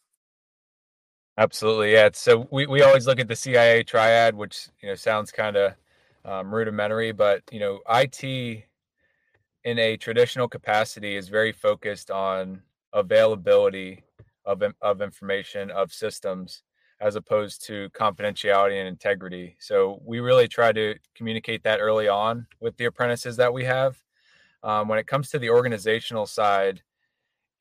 Absolutely, 1.39 1.93
yeah. 1.93 2.11
So 2.13 2.49
we, 2.51 2.67
we 2.67 2.83
always 2.83 3.07
look 3.07 3.21
at 3.21 3.29
the 3.29 3.37
CIA 3.37 3.85
triad, 3.85 4.35
which 4.35 4.69
you 4.83 4.89
know 4.89 4.97
sounds 4.97 5.31
kind 5.31 5.57
of 5.57 5.75
um, 6.25 6.53
rudimentary, 6.53 7.13
but 7.13 7.43
you 7.53 7.61
know 7.61 7.79
IT 7.89 8.25
in 8.25 9.79
a 9.79 9.97
traditional 9.97 10.49
capacity 10.49 11.15
is 11.15 11.29
very 11.29 11.53
focused 11.53 12.11
on 12.11 12.61
availability 12.93 14.03
of 14.49 14.63
of 14.81 15.03
information 15.03 15.71
of 15.71 15.93
systems 15.93 16.63
as 17.01 17.15
opposed 17.15 17.65
to 17.67 17.89
confidentiality 17.91 18.79
and 18.81 18.89
integrity. 18.89 19.57
So 19.61 20.01
we 20.05 20.19
really 20.19 20.49
try 20.49 20.73
to 20.73 20.97
communicate 21.15 21.63
that 21.63 21.79
early 21.81 22.09
on 22.09 22.47
with 22.61 22.77
the 22.77 22.87
apprentices 22.87 23.37
that 23.37 23.53
we 23.53 23.65
have. 23.65 24.03
Um, 24.65 24.89
when 24.89 24.99
it 24.99 25.07
comes 25.07 25.31
to 25.31 25.39
the 25.39 25.51
organizational 25.51 26.27
side, 26.27 26.83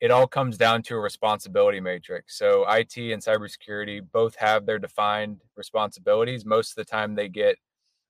it 0.00 0.10
all 0.10 0.26
comes 0.26 0.56
down 0.56 0.82
to 0.84 0.96
a 0.96 1.00
responsibility 1.00 1.78
matrix. 1.78 2.36
So 2.36 2.64
IT 2.68 2.96
and 2.96 3.22
cybersecurity 3.22 4.00
both 4.12 4.34
have 4.36 4.66
their 4.66 4.78
defined 4.78 5.42
responsibilities. 5.56 6.44
Most 6.44 6.70
of 6.70 6.76
the 6.76 6.90
time, 6.90 7.14
they 7.14 7.28
get 7.28 7.58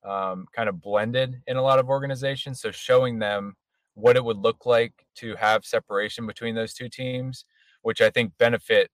um, 0.05 0.47
kind 0.53 0.69
of 0.69 0.81
blended 0.81 1.43
in 1.47 1.57
a 1.57 1.63
lot 1.63 1.79
of 1.79 1.89
organizations. 1.89 2.61
So 2.61 2.71
showing 2.71 3.19
them 3.19 3.55
what 3.95 4.17
it 4.17 4.25
would 4.25 4.39
look 4.39 4.65
like 4.65 4.93
to 5.17 5.35
have 5.37 5.65
separation 5.65 6.27
between 6.27 6.55
those 6.55 6.73
two 6.73 6.89
teams, 6.89 7.45
which 7.89 8.03
I 8.03 8.11
think 8.11 8.37
benefit 8.37 8.91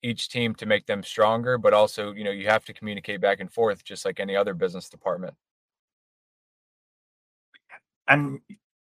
each 0.00 0.28
team 0.28 0.54
to 0.54 0.66
make 0.66 0.86
them 0.86 1.02
stronger. 1.02 1.58
But 1.58 1.74
also, 1.74 2.12
you 2.12 2.22
know, 2.22 2.30
you 2.30 2.46
have 2.46 2.64
to 2.66 2.72
communicate 2.72 3.20
back 3.20 3.40
and 3.40 3.52
forth, 3.52 3.82
just 3.82 4.04
like 4.04 4.20
any 4.20 4.36
other 4.36 4.54
business 4.54 4.88
department. 4.88 5.34
And 8.06 8.38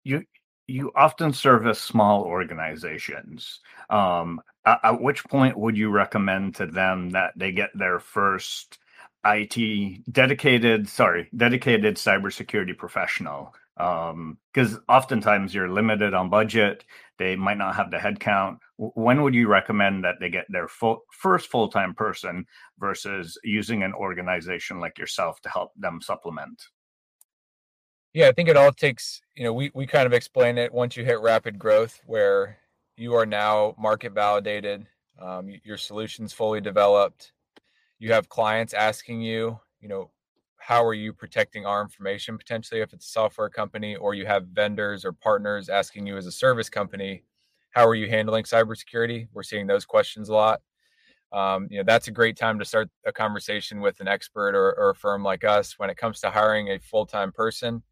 you 0.03 0.25
you 0.67 0.93
often 0.97 1.35
service 1.35 1.79
small 1.79 2.23
organizations. 2.23 3.61
Um, 3.91 4.41
at, 4.65 4.81
at, 4.83 5.03
which 5.03 5.25
point 5.25 5.59
would 5.59 5.77
you 5.77 5.91
recommend 5.91 6.55
to 6.55 6.65
them 6.65 7.11
that 7.11 7.35
they 7.37 7.53
get 7.53 7.71
their 7.75 8.01
first 8.01 8.79
IT 9.27 10.11
dedicated, 10.11 10.89
sorry, 10.89 11.29
dedicated 11.37 11.97
cybersecurity 11.97 12.79
professional? 12.79 13.55
Because 13.77 14.75
um, 14.75 14.85
oftentimes 14.89 15.55
you're 15.55 15.69
limited 15.69 16.15
on 16.15 16.31
budget. 16.31 16.87
They 17.19 17.37
might 17.37 17.59
not 17.59 17.77
have 17.77 17.91
the 17.91 17.99
headcount. 17.99 18.61
When 18.79 19.23
would 19.23 19.35
you 19.35 19.49
recommend 19.49 20.05
that 20.05 20.17
they 20.21 20.31
get 20.31 20.47
their 20.49 20.69
full, 20.69 21.03
first 21.13 21.49
full 21.49 21.69
time 21.69 21.95
person 21.95 22.47
versus 22.79 23.37
using 23.43 23.83
an 23.83 23.93
organization 23.93 24.79
like 24.79 24.99
yourself 24.99 25.41
to 25.43 25.49
help 25.49 25.73
them 25.77 26.01
supplement? 26.01 26.63
Yeah, 28.15 28.29
I 28.29 28.33
think 28.33 28.49
it 28.49 28.57
all 28.57 28.73
takes, 28.73 29.21
you 29.35 29.45
know, 29.45 29.53
we, 29.53 29.71
we 29.75 29.87
kind 29.87 30.07
of 30.07 30.13
explain 30.13 30.59
it 30.59 30.73
once 30.73 30.97
you 30.97 31.05
hit 31.05 31.21
rapid 31.21 31.59
growth 31.59 32.01
where 32.07 32.59
you 32.97 33.15
are 33.15 33.27
now 33.27 33.75
market 33.79 34.13
validated, 34.13 34.87
um, 35.21 35.53
your 35.65 35.77
solution's 35.77 36.33
fully 36.33 36.61
developed. 36.61 37.33
You 37.99 38.13
have 38.13 38.29
clients 38.29 38.75
asking 38.75 39.23
you, 39.23 39.59
you 39.81 39.89
know, 39.89 40.11
how 40.57 40.85
are 40.85 40.95
you 40.95 41.13
protecting 41.13 41.67
our 41.67 41.83
information 41.83 42.39
potentially 42.39 42.81
if 42.81 42.93
it's 42.93 43.07
a 43.07 43.11
software 43.11 43.49
company, 43.49 43.97
or 43.97 44.15
you 44.15 44.27
have 44.27 44.49
vendors 44.49 45.05
or 45.05 45.13
partners 45.13 45.69
asking 45.69 46.07
you 46.07 46.17
as 46.17 46.27
a 46.27 46.33
service 46.33 46.69
company, 46.69 47.25
how 47.79 47.87
are 47.87 47.95
you 47.95 48.09
handling 48.09 48.45
cybersecurity? 48.45 49.29
We're 49.33 49.43
seeing 49.43 49.67
those 49.67 49.85
questions 49.85 50.29
a 50.29 50.35
lot. 50.35 50.61
Um, 51.33 51.69
you 51.71 51.79
know, 51.79 51.85
that's 51.87 52.09
a 52.09 52.11
great 52.11 52.37
time 52.37 52.59
to 52.59 52.65
start 52.65 52.89
a 53.07 53.13
conversation 53.13 53.81
with 53.81 54.01
an 54.01 54.09
expert 54.09 54.55
or, 54.55 54.73
or 54.79 54.91
a 54.91 54.95
firm 54.95 55.23
like 55.23 55.45
us 55.45 55.79
when 55.79 55.91
it 55.91 55.97
comes 55.97 56.21
to 56.21 56.31
hiring 56.31 56.69
a 56.69 56.79
full 56.79 57.07
time 57.07 57.33
person 57.33 57.83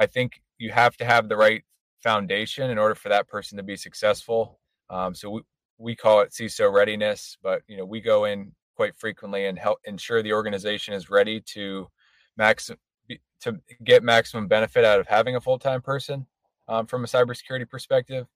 I 0.00 0.06
think 0.06 0.40
you 0.58 0.70
have 0.70 0.96
to 0.96 1.04
have 1.04 1.28
the 1.28 1.36
right 1.36 1.62
foundation 2.02 2.70
in 2.70 2.78
order 2.78 2.94
for 2.94 3.10
that 3.10 3.28
person 3.28 3.58
to 3.58 3.62
be 3.62 3.76
successful. 3.76 4.58
Um, 4.88 5.14
so 5.14 5.30
we, 5.30 5.40
we 5.78 5.94
call 5.94 6.20
it 6.20 6.30
CISO 6.30 6.72
readiness, 6.72 7.36
but 7.42 7.62
you 7.68 7.76
know 7.76 7.84
we 7.84 8.00
go 8.00 8.24
in 8.24 8.52
quite 8.76 8.96
frequently 8.96 9.46
and 9.46 9.58
help 9.58 9.78
ensure 9.84 10.22
the 10.22 10.32
organization 10.32 10.94
is 10.94 11.10
ready 11.10 11.40
to 11.52 11.88
max 12.38 12.70
to 13.42 13.56
get 13.84 14.02
maximum 14.02 14.48
benefit 14.48 14.84
out 14.84 15.00
of 15.00 15.06
having 15.06 15.36
a 15.36 15.40
full 15.40 15.58
time 15.58 15.82
person 15.82 16.26
um, 16.66 16.86
from 16.86 17.04
a 17.04 17.06
cybersecurity 17.06 17.68
perspective, 17.68 18.26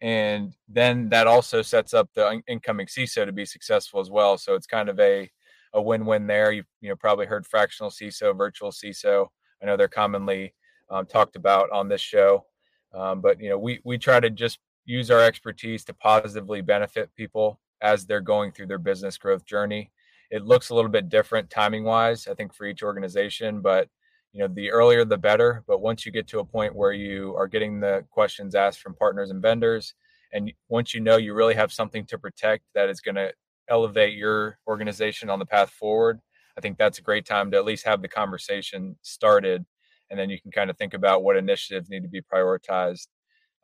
and 0.00 0.54
then 0.68 1.08
that 1.08 1.26
also 1.26 1.62
sets 1.62 1.94
up 1.94 2.08
the 2.14 2.40
incoming 2.46 2.86
CISO 2.86 3.26
to 3.26 3.32
be 3.32 3.44
successful 3.44 4.00
as 4.00 4.10
well. 4.10 4.38
So 4.38 4.54
it's 4.54 4.66
kind 4.66 4.88
of 4.88 4.98
a 5.00 5.30
a 5.74 5.82
win 5.82 6.06
win 6.06 6.26
there. 6.26 6.52
You 6.52 6.64
you 6.80 6.88
know 6.88 6.96
probably 6.96 7.26
heard 7.26 7.46
fractional 7.46 7.90
CISO, 7.90 8.36
virtual 8.36 8.70
CISO. 8.70 9.26
I 9.62 9.66
know 9.66 9.76
they're 9.76 9.88
commonly 9.88 10.54
um, 10.90 11.06
talked 11.06 11.36
about 11.36 11.70
on 11.70 11.88
this 11.88 12.00
show. 12.00 12.44
Um, 12.92 13.20
but 13.20 13.40
you 13.40 13.50
know, 13.50 13.58
we 13.58 13.80
we 13.84 13.98
try 13.98 14.20
to 14.20 14.30
just 14.30 14.58
use 14.84 15.10
our 15.10 15.22
expertise 15.22 15.84
to 15.84 15.94
positively 15.94 16.60
benefit 16.60 17.14
people 17.14 17.60
as 17.82 18.06
they're 18.06 18.20
going 18.20 18.52
through 18.52 18.66
their 18.66 18.78
business 18.78 19.18
growth 19.18 19.44
journey. 19.44 19.90
It 20.30 20.44
looks 20.44 20.70
a 20.70 20.74
little 20.74 20.90
bit 20.90 21.08
different 21.08 21.50
timing 21.50 21.84
wise, 21.84 22.26
I 22.26 22.34
think, 22.34 22.54
for 22.54 22.66
each 22.66 22.82
organization, 22.82 23.60
but 23.60 23.88
you 24.32 24.40
know, 24.40 24.48
the 24.48 24.70
earlier 24.70 25.04
the 25.04 25.18
better. 25.18 25.64
But 25.66 25.80
once 25.80 26.04
you 26.04 26.12
get 26.12 26.28
to 26.28 26.40
a 26.40 26.44
point 26.44 26.74
where 26.74 26.92
you 26.92 27.34
are 27.36 27.48
getting 27.48 27.80
the 27.80 28.04
questions 28.10 28.54
asked 28.54 28.80
from 28.80 28.94
partners 28.94 29.30
and 29.30 29.42
vendors, 29.42 29.94
and 30.32 30.52
once 30.68 30.94
you 30.94 31.00
know 31.00 31.16
you 31.16 31.34
really 31.34 31.54
have 31.54 31.72
something 31.72 32.04
to 32.06 32.18
protect 32.18 32.64
that 32.74 32.88
is 32.90 33.00
going 33.00 33.14
to 33.14 33.32
elevate 33.68 34.14
your 34.14 34.58
organization 34.66 35.30
on 35.30 35.38
the 35.38 35.46
path 35.46 35.70
forward, 35.70 36.20
I 36.56 36.60
think 36.60 36.78
that's 36.78 36.98
a 36.98 37.02
great 37.02 37.26
time 37.26 37.50
to 37.50 37.56
at 37.56 37.64
least 37.64 37.86
have 37.86 38.02
the 38.02 38.08
conversation 38.08 38.96
started 39.02 39.64
and 40.10 40.18
then 40.18 40.30
you 40.30 40.40
can 40.40 40.50
kind 40.50 40.70
of 40.70 40.76
think 40.76 40.94
about 40.94 41.22
what 41.22 41.36
initiatives 41.36 41.88
need 41.88 42.02
to 42.02 42.08
be 42.08 42.22
prioritized 42.22 43.08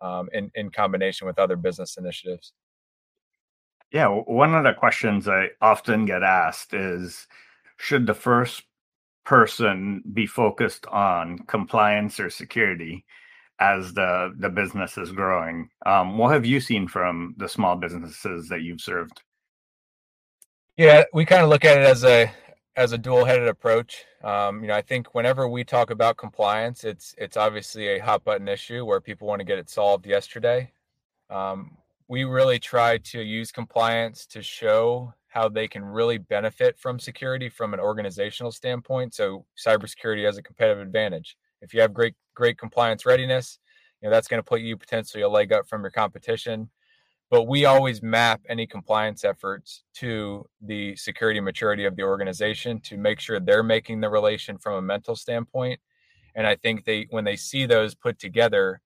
um, 0.00 0.28
in 0.32 0.50
in 0.54 0.70
combination 0.70 1.26
with 1.26 1.38
other 1.38 1.56
business 1.56 1.96
initiatives. 1.96 2.52
Yeah, 3.92 4.08
one 4.08 4.54
of 4.54 4.64
the 4.64 4.74
questions 4.74 5.28
I 5.28 5.50
often 5.60 6.04
get 6.04 6.22
asked 6.22 6.74
is, 6.74 7.28
should 7.76 8.06
the 8.06 8.14
first 8.14 8.64
person 9.24 10.02
be 10.12 10.26
focused 10.26 10.86
on 10.86 11.38
compliance 11.46 12.20
or 12.20 12.30
security 12.30 13.04
as 13.60 13.94
the 13.94 14.34
the 14.38 14.48
business 14.48 14.98
is 14.98 15.12
growing? 15.12 15.68
Um, 15.86 16.18
what 16.18 16.32
have 16.32 16.46
you 16.46 16.60
seen 16.60 16.88
from 16.88 17.34
the 17.38 17.48
small 17.48 17.76
businesses 17.76 18.48
that 18.48 18.62
you've 18.62 18.80
served? 18.80 19.22
Yeah, 20.76 21.04
we 21.12 21.24
kind 21.24 21.42
of 21.42 21.48
look 21.50 21.64
at 21.64 21.78
it 21.78 21.84
as 21.84 22.04
a 22.04 22.30
as 22.76 22.92
a 22.92 22.98
dual-headed 22.98 23.46
approach. 23.46 24.04
Um, 24.24 24.62
you 24.62 24.68
know, 24.68 24.74
I 24.74 24.82
think 24.82 25.14
whenever 25.14 25.48
we 25.48 25.62
talk 25.62 25.90
about 25.90 26.16
compliance, 26.16 26.82
it's 26.84 27.14
it's 27.18 27.36
obviously 27.36 27.88
a 27.88 27.98
hot 28.00 28.24
button 28.24 28.48
issue 28.48 28.84
where 28.84 29.00
people 29.00 29.28
want 29.28 29.40
to 29.40 29.44
get 29.44 29.58
it 29.58 29.70
solved 29.70 30.06
yesterday. 30.06 30.72
Um, 31.30 31.76
we 32.08 32.24
really 32.24 32.58
try 32.58 32.98
to 32.98 33.22
use 33.22 33.52
compliance 33.52 34.26
to 34.26 34.42
show 34.42 35.14
how 35.34 35.48
they 35.48 35.66
can 35.66 35.84
really 35.84 36.16
benefit 36.16 36.78
from 36.78 37.00
security 37.00 37.48
from 37.48 37.74
an 37.74 37.80
organizational 37.80 38.52
standpoint. 38.52 39.12
So 39.12 39.44
cybersecurity 39.58 40.24
has 40.24 40.38
a 40.38 40.42
competitive 40.42 40.80
advantage. 40.80 41.36
If 41.60 41.74
you 41.74 41.80
have 41.80 41.92
great 41.92 42.14
great 42.34 42.56
compliance 42.56 43.04
readiness, 43.04 43.58
you 44.00 44.08
know 44.08 44.14
that's 44.14 44.28
going 44.28 44.38
to 44.38 44.48
put 44.48 44.60
you 44.60 44.76
potentially 44.76 45.24
a 45.24 45.28
leg 45.28 45.52
up 45.52 45.66
from 45.68 45.82
your 45.82 45.90
competition. 45.90 46.70
But 47.30 47.48
we 47.48 47.64
always 47.64 48.00
map 48.00 48.42
any 48.48 48.64
compliance 48.64 49.24
efforts 49.24 49.82
to 49.94 50.48
the 50.60 50.94
security 50.94 51.40
maturity 51.40 51.84
of 51.84 51.96
the 51.96 52.04
organization 52.04 52.80
to 52.82 52.96
make 52.96 53.18
sure 53.18 53.40
they're 53.40 53.64
making 53.64 54.00
the 54.00 54.10
relation 54.10 54.56
from 54.56 54.74
a 54.74 54.82
mental 54.82 55.16
standpoint. 55.16 55.80
And 56.36 56.46
I 56.46 56.54
think 56.54 56.84
they 56.84 57.08
when 57.10 57.24
they 57.24 57.36
see 57.36 57.66
those 57.66 57.96
put 57.96 58.20
together, 58.20 58.80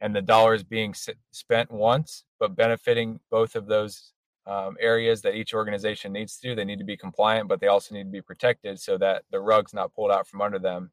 and 0.00 0.16
the 0.16 0.22
dollars 0.22 0.64
being 0.64 0.96
spent 1.30 1.70
once, 1.70 2.24
but 2.40 2.56
benefiting 2.56 3.20
both 3.30 3.54
of 3.54 3.66
those 3.66 4.12
um, 4.46 4.76
areas 4.80 5.22
that 5.22 5.34
each 5.34 5.54
organization 5.54 6.12
needs 6.12 6.36
to 6.38 6.48
do. 6.48 6.54
They 6.54 6.64
need 6.64 6.78
to 6.78 6.84
be 6.84 6.96
compliant, 6.96 7.48
but 7.48 7.60
they 7.60 7.68
also 7.68 7.94
need 7.94 8.04
to 8.04 8.10
be 8.10 8.22
protected 8.22 8.80
so 8.80 8.98
that 8.98 9.24
the 9.30 9.40
rug's 9.40 9.72
not 9.72 9.94
pulled 9.94 10.10
out 10.10 10.26
from 10.26 10.40
under 10.40 10.58
them. 10.58 10.90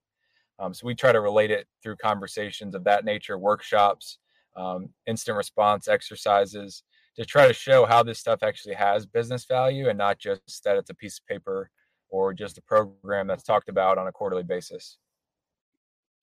Um, 0.60 0.74
so 0.74 0.86
we 0.86 0.94
try 0.94 1.12
to 1.12 1.22
relate 1.22 1.52
it 1.52 1.68
through 1.82 1.96
conversations 1.98 2.76
of 2.76 2.84
that 2.84 3.06
nature, 3.06 3.38
workshops, 3.38 4.20
um, 4.56 4.90
incident 5.08 5.38
response 5.38 5.88
exercises 5.88 6.84
to 7.16 7.26
try 7.26 7.48
to 7.48 7.54
show 7.54 7.86
how 7.86 8.04
this 8.04 8.20
stuff 8.20 8.44
actually 8.44 8.76
has 8.76 9.06
business 9.06 9.46
value 9.46 9.90
and 9.90 9.98
not 9.98 10.20
just 10.20 10.64
that 10.64 10.78
it's 10.78 10.90
a 10.90 10.96
piece 10.96 11.18
of 11.18 11.26
paper 11.28 11.70
or 12.10 12.34
just 12.34 12.58
a 12.58 12.62
program 12.62 13.28
that's 13.28 13.44
talked 13.44 13.70
about 13.70 13.98
on 13.98 14.08
a 14.08 14.12
quarterly 14.12 14.44
basis. 14.44 14.98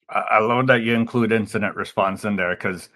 I 0.08 0.38
love 0.38 0.68
that 0.68 0.82
you 0.82 0.94
include 0.94 1.32
incident 1.32 1.74
response 1.74 2.24
in 2.24 2.36
there 2.36 2.54
because, 2.54 2.90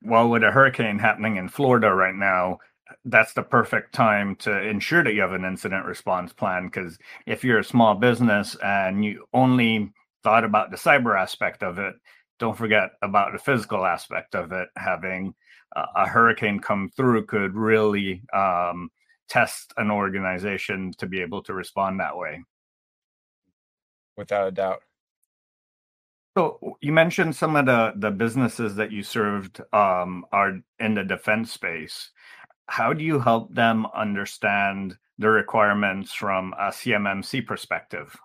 well, 0.00 0.30
with 0.30 0.42
a 0.42 0.50
hurricane 0.50 0.98
happening 0.98 1.36
in 1.36 1.50
Florida 1.50 1.92
right 1.92 2.14
now, 2.14 2.60
that's 3.04 3.32
the 3.32 3.42
perfect 3.42 3.94
time 3.94 4.36
to 4.36 4.62
ensure 4.62 5.02
that 5.02 5.14
you 5.14 5.20
have 5.20 5.32
an 5.32 5.44
incident 5.44 5.86
response 5.86 6.32
plan. 6.32 6.66
Because 6.66 6.98
if 7.26 7.44
you're 7.44 7.58
a 7.58 7.64
small 7.64 7.94
business 7.94 8.56
and 8.62 9.04
you 9.04 9.26
only 9.32 9.92
thought 10.22 10.44
about 10.44 10.70
the 10.70 10.76
cyber 10.76 11.20
aspect 11.20 11.62
of 11.62 11.78
it, 11.78 11.94
don't 12.38 12.56
forget 12.56 12.90
about 13.02 13.32
the 13.32 13.38
physical 13.38 13.84
aspect 13.84 14.34
of 14.34 14.52
it. 14.52 14.68
Having 14.76 15.34
a 15.74 16.06
hurricane 16.06 16.60
come 16.60 16.88
through 16.96 17.26
could 17.26 17.54
really 17.54 18.22
um, 18.32 18.90
test 19.28 19.72
an 19.76 19.90
organization 19.90 20.92
to 20.98 21.06
be 21.06 21.20
able 21.20 21.42
to 21.42 21.54
respond 21.54 22.00
that 22.00 22.16
way. 22.16 22.42
Without 24.16 24.48
a 24.48 24.50
doubt. 24.50 24.82
So 26.36 26.76
you 26.80 26.92
mentioned 26.92 27.34
some 27.34 27.56
of 27.56 27.64
the 27.64 27.94
the 27.96 28.10
businesses 28.10 28.76
that 28.76 28.92
you 28.92 29.02
served 29.02 29.60
um, 29.72 30.26
are 30.32 30.58
in 30.78 30.94
the 30.94 31.04
defense 31.04 31.52
space. 31.52 32.10
How 32.66 32.92
do 32.92 33.04
you 33.04 33.20
help 33.20 33.54
them 33.54 33.86
understand 33.94 34.96
the 35.18 35.28
requirements 35.28 36.12
from 36.12 36.52
a 36.58 36.68
CMMC 36.68 37.46
perspective? 37.46 38.16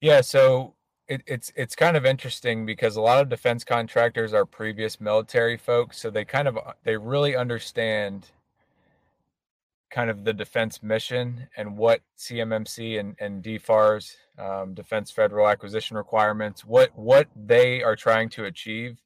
Yeah, 0.00 0.20
so 0.20 0.74
it, 1.08 1.22
it's 1.26 1.52
it's 1.56 1.76
kind 1.76 1.96
of 1.96 2.06
interesting 2.06 2.64
because 2.66 2.96
a 2.96 3.00
lot 3.00 3.20
of 3.20 3.28
defense 3.28 3.64
contractors 3.64 4.32
are 4.32 4.46
previous 4.46 5.00
military 5.00 5.56
folks, 5.56 5.98
so 5.98 6.10
they 6.10 6.24
kind 6.24 6.48
of 6.48 6.58
they 6.84 6.96
really 6.96 7.36
understand 7.36 8.30
kind 9.90 10.10
of 10.10 10.24
the 10.24 10.32
defense 10.32 10.82
mission 10.82 11.46
and 11.56 11.76
what 11.76 12.00
CMMC 12.18 12.98
and, 12.98 13.14
and 13.20 13.44
DFARS, 13.44 14.16
um, 14.38 14.74
Defense 14.74 15.10
Federal 15.10 15.48
Acquisition 15.48 15.96
Requirements, 15.96 16.64
what 16.64 16.90
what 16.98 17.28
they 17.36 17.82
are 17.82 17.96
trying 17.96 18.28
to 18.30 18.46
achieve. 18.46 19.00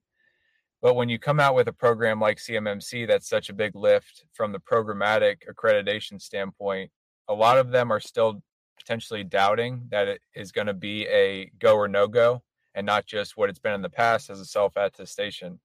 But 0.81 0.95
when 0.95 1.09
you 1.09 1.19
come 1.19 1.41
out 1.41 1.55
with 1.55 1.69
a 1.69 1.73
program 1.73 2.21
like 2.21 2.39
CMMC, 2.39 3.09
that's 3.09 3.29
such 3.29 3.49
a 3.49 3.55
big 3.55 3.75
lift 3.75 4.25
from 4.33 4.53
the 4.53 4.61
programmatic 4.61 5.39
accreditation 5.51 6.21
standpoint. 6.21 6.91
A 7.29 7.35
lot 7.35 7.59
of 7.59 7.71
them 7.71 7.91
are 7.91 8.01
still 8.01 8.43
potentially 8.79 9.25
doubting 9.25 9.89
that 9.91 10.07
it 10.07 10.21
is 10.35 10.53
going 10.53 10.69
to 10.69 10.75
be 10.75 11.07
a 11.09 11.51
go 11.59 11.75
or 11.75 11.89
no 11.89 12.07
go, 12.07 12.43
and 12.75 12.87
not 12.87 13.07
just 13.07 13.37
what 13.37 13.51
it's 13.51 13.59
been 13.59 13.75
in 13.75 13.83
the 13.83 13.91
past 13.91 14.31
as 14.31 14.41
a 14.41 14.45
self 14.45 14.77
attestation. 14.77 15.59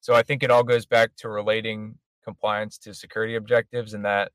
So 0.00 0.14
I 0.14 0.22
think 0.22 0.42
it 0.42 0.50
all 0.50 0.62
goes 0.62 0.86
back 0.86 1.10
to 1.18 1.28
relating 1.28 1.98
compliance 2.24 2.78
to 2.78 2.94
security 2.94 3.34
objectives, 3.34 3.94
and 3.94 4.04
that 4.04 4.30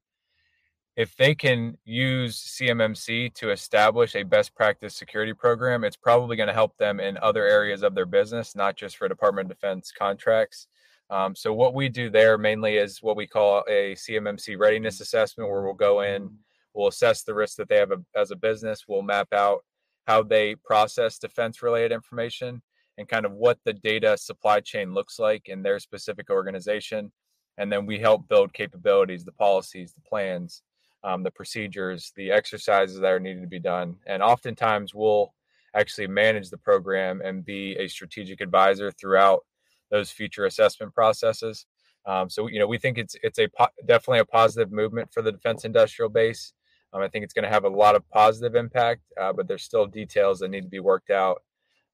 if 0.98 1.16
they 1.16 1.36
can 1.36 1.78
use 1.86 2.58
CMMC 2.60 3.32
to 3.36 3.52
establish 3.52 4.16
a 4.16 4.24
best 4.24 4.56
practice 4.56 4.96
security 4.96 5.32
program, 5.32 5.84
it's 5.84 5.96
probably 5.96 6.36
going 6.36 6.48
to 6.48 6.54
help 6.54 6.76
them 6.78 7.00
in 7.00 7.20
other 7.20 7.46
areas 7.46 7.84
of 7.84 7.94
their 7.94 8.08
business, 8.08 8.56
not 8.56 8.76
just 8.76 8.98
for 8.98 9.08
Department 9.08 9.46
of 9.46 9.56
Defense 9.56 9.94
contracts. 9.96 10.68
Um, 11.12 11.36
so 11.36 11.54
what 11.54 11.76
we 11.76 11.88
do 11.88 12.10
there 12.10 12.40
mainly 12.40 12.78
is 12.78 13.04
what 13.04 13.16
we 13.16 13.28
call 13.28 13.64
a 13.70 13.94
CMMC 13.94 14.58
readiness 14.58 15.00
assessment, 15.00 15.52
where 15.52 15.62
we'll 15.62 15.76
go 15.76 16.02
in, 16.02 16.32
we'll 16.74 16.88
assess 16.88 17.22
the 17.22 17.36
risks 17.36 17.58
that 17.58 17.70
they 17.70 17.78
have 17.78 17.92
as 18.16 18.32
a 18.32 18.36
business, 18.36 18.86
we'll 18.88 19.04
map 19.04 19.32
out 19.34 19.64
how 20.08 20.24
they 20.24 20.56
process 20.56 21.20
defense 21.20 21.62
related 21.62 21.92
information 21.92 22.60
and 22.98 23.08
kind 23.08 23.28
of 23.28 23.34
what 23.34 23.60
the 23.66 23.74
data 23.74 24.18
supply 24.18 24.60
chain 24.60 24.96
looks 24.96 25.20
like 25.20 25.48
in 25.48 25.62
their 25.62 25.78
specific 25.78 26.32
organization. 26.32 27.12
And 27.60 27.72
then 27.72 27.86
we 27.86 28.00
help 28.00 28.28
build 28.28 28.52
capabilities, 28.52 29.24
the 29.24 29.32
policies, 29.32 29.94
the 29.94 30.02
plans, 30.02 30.64
um, 31.08 31.24
the 31.24 31.32
procedures, 31.32 32.12
the 32.18 32.32
exercises 32.32 33.00
that 33.00 33.12
are 33.12 33.20
needed 33.20 33.42
to 33.42 33.48
be 33.48 33.60
done. 33.60 33.96
And 34.08 34.22
oftentimes 34.22 34.94
we'll 34.94 35.34
actually 35.74 36.08
manage 36.08 36.50
the 36.50 36.58
program 36.58 37.22
and 37.22 37.46
be 37.46 37.78
a 37.78 37.88
strategic 37.88 38.42
advisor 38.42 38.92
throughout 38.92 39.46
those 39.90 40.12
future 40.12 40.46
assessment 40.46 40.94
processes. 40.94 41.66
Um, 42.06 42.30
so 42.30 42.48
you 42.48 42.60
know 42.60 42.68
we 42.68 42.78
think 42.78 42.98
it's 42.98 43.16
it's 43.24 43.40
a 43.40 43.48
po- 43.48 43.76
definitely 43.86 44.20
a 44.20 44.26
positive 44.26 44.72
movement 44.72 45.14
for 45.14 45.22
the 45.22 45.32
defense 45.32 45.64
industrial 45.64 46.10
base. 46.10 46.54
Um, 46.94 47.02
I 47.02 47.08
think 47.08 47.24
it's 47.24 47.34
going 47.34 47.44
to 47.44 47.50
have 47.50 47.66
a 47.66 47.70
lot 47.70 47.96
of 47.96 48.10
positive 48.10 48.56
impact, 48.56 49.02
uh, 49.20 49.34
but 49.34 49.48
there's 49.48 49.64
still 49.64 49.86
details 49.86 50.40
that 50.40 50.50
need 50.50 50.62
to 50.62 50.70
be 50.70 50.80
worked 50.80 51.10
out 51.10 51.42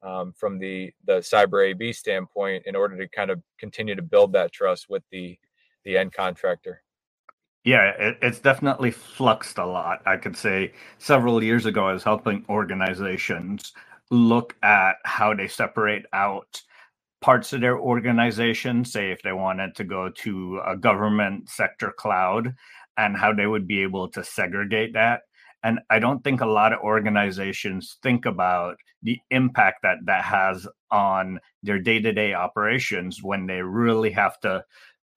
um, 0.02 0.34
from 0.36 0.60
the 0.60 0.92
the 1.06 1.20
cyber 1.20 1.68
AB 1.70 1.94
standpoint 1.94 2.64
in 2.66 2.76
order 2.76 2.98
to 2.98 3.08
kind 3.10 3.32
of 3.32 3.42
continue 3.60 3.96
to 3.96 4.02
build 4.02 4.34
that 4.34 4.52
trust 4.52 4.88
with 4.90 5.04
the 5.12 5.38
the 5.84 5.98
end 5.98 6.14
contractor. 6.14 6.84
Yeah, 7.64 7.92
it, 7.98 8.18
it's 8.22 8.40
definitely 8.40 8.92
fluxed 8.92 9.58
a 9.58 9.66
lot. 9.66 10.02
I 10.06 10.18
could 10.18 10.36
say 10.36 10.74
several 10.98 11.42
years 11.44 11.66
ago, 11.66 11.88
I 11.88 11.94
was 11.94 12.04
helping 12.04 12.46
organizations 12.50 13.72
look 14.12 14.56
at 14.64 14.98
how 15.06 15.34
they 15.34 15.48
separate 15.48 16.06
out 16.14 16.62
parts 17.22 17.54
of 17.54 17.62
their 17.62 17.78
organization, 17.80 18.84
say 18.86 19.12
if 19.12 19.22
they 19.22 19.32
wanted 19.34 19.76
to 19.76 19.86
go 19.86 20.10
to 20.10 20.62
a 20.66 20.76
government 20.78 21.50
sector 21.50 21.94
cloud, 21.98 22.54
and 22.98 23.18
how 23.18 23.34
they 23.34 23.48
would 23.48 23.68
be 23.68 23.82
able 23.82 24.10
to 24.10 24.24
segregate 24.24 24.94
that. 24.94 25.22
And 25.64 25.80
I 25.90 26.00
don't 26.00 26.24
think 26.24 26.42
a 26.42 26.46
lot 26.46 26.74
of 26.74 26.80
organizations 26.82 27.98
think 28.04 28.26
about 28.26 28.76
the 29.04 29.20
impact 29.32 29.80
that 29.84 29.98
that 30.06 30.24
has 30.26 30.68
on 30.92 31.40
their 31.64 31.80
day 31.80 32.00
to 32.02 32.12
day 32.12 32.34
operations 32.34 33.24
when 33.24 33.48
they 33.48 33.62
really 33.62 34.12
have 34.12 34.40
to 34.42 34.66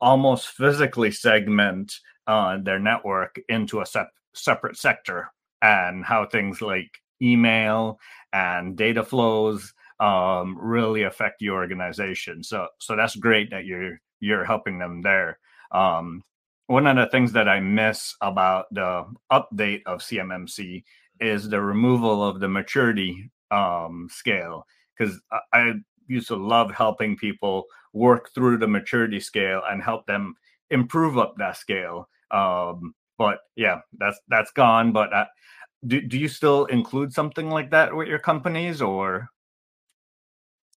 almost 0.01 0.49
physically 0.49 1.11
segment 1.11 1.99
uh, 2.27 2.59
their 2.63 2.79
network 2.79 3.39
into 3.49 3.81
a 3.81 3.87
sep- 3.87 4.13
separate 4.35 4.77
sector 4.77 5.31
and 5.63 6.05
how 6.05 6.27
things 6.27 6.61
like 6.61 6.91
email 7.23 7.99
and 8.33 8.77
data 8.77 9.03
flows 9.03 9.73
um, 10.01 10.59
really 10.61 11.05
affect 11.05 11.41
your 11.41 11.57
organization. 11.57 12.43
So 12.43 12.69
so 12.79 12.97
that's 12.97 13.17
great 13.17 13.51
that 13.51 13.65
you're 13.65 14.01
you're 14.21 14.45
helping 14.45 14.79
them 14.79 15.03
there. 15.03 15.39
Um, 15.73 16.23
one 16.67 16.87
of 16.87 16.97
the 16.97 17.07
things 17.07 17.33
that 17.33 17.49
I 17.49 17.61
miss 17.61 18.15
about 18.21 18.67
the 18.73 19.05
update 19.33 19.83
of 19.87 20.01
CMMC 20.01 20.83
is 21.21 21.49
the 21.49 21.61
removal 21.61 22.25
of 22.25 22.41
the 22.41 22.49
maturity 22.49 23.31
um, 23.51 24.09
scale 24.11 24.67
because 24.97 25.21
I, 25.31 25.41
I 25.53 25.73
used 26.09 26.29
to 26.29 26.37
love 26.37 26.73
helping 26.73 27.17
people 27.17 27.65
work 27.93 28.31
through 28.35 28.59
the 28.59 28.69
maturity 28.69 29.21
scale 29.21 29.63
and 29.69 29.83
help 29.83 30.07
them 30.07 30.35
improve 30.71 31.19
up 31.19 31.35
that 31.39 31.57
scale. 31.57 32.09
Um, 32.31 32.95
but 33.19 33.39
yeah, 33.57 33.81
that's 33.99 34.21
that's 34.29 34.51
gone. 34.53 34.93
But 34.93 35.13
uh, 35.13 35.27
do 35.87 36.01
do 36.01 36.19
you 36.19 36.29
still 36.29 36.67
include 36.67 37.13
something 37.13 37.51
like 37.51 37.71
that 37.71 37.95
with 37.95 38.09
your 38.09 38.19
companies 38.19 38.83
or? 38.83 39.29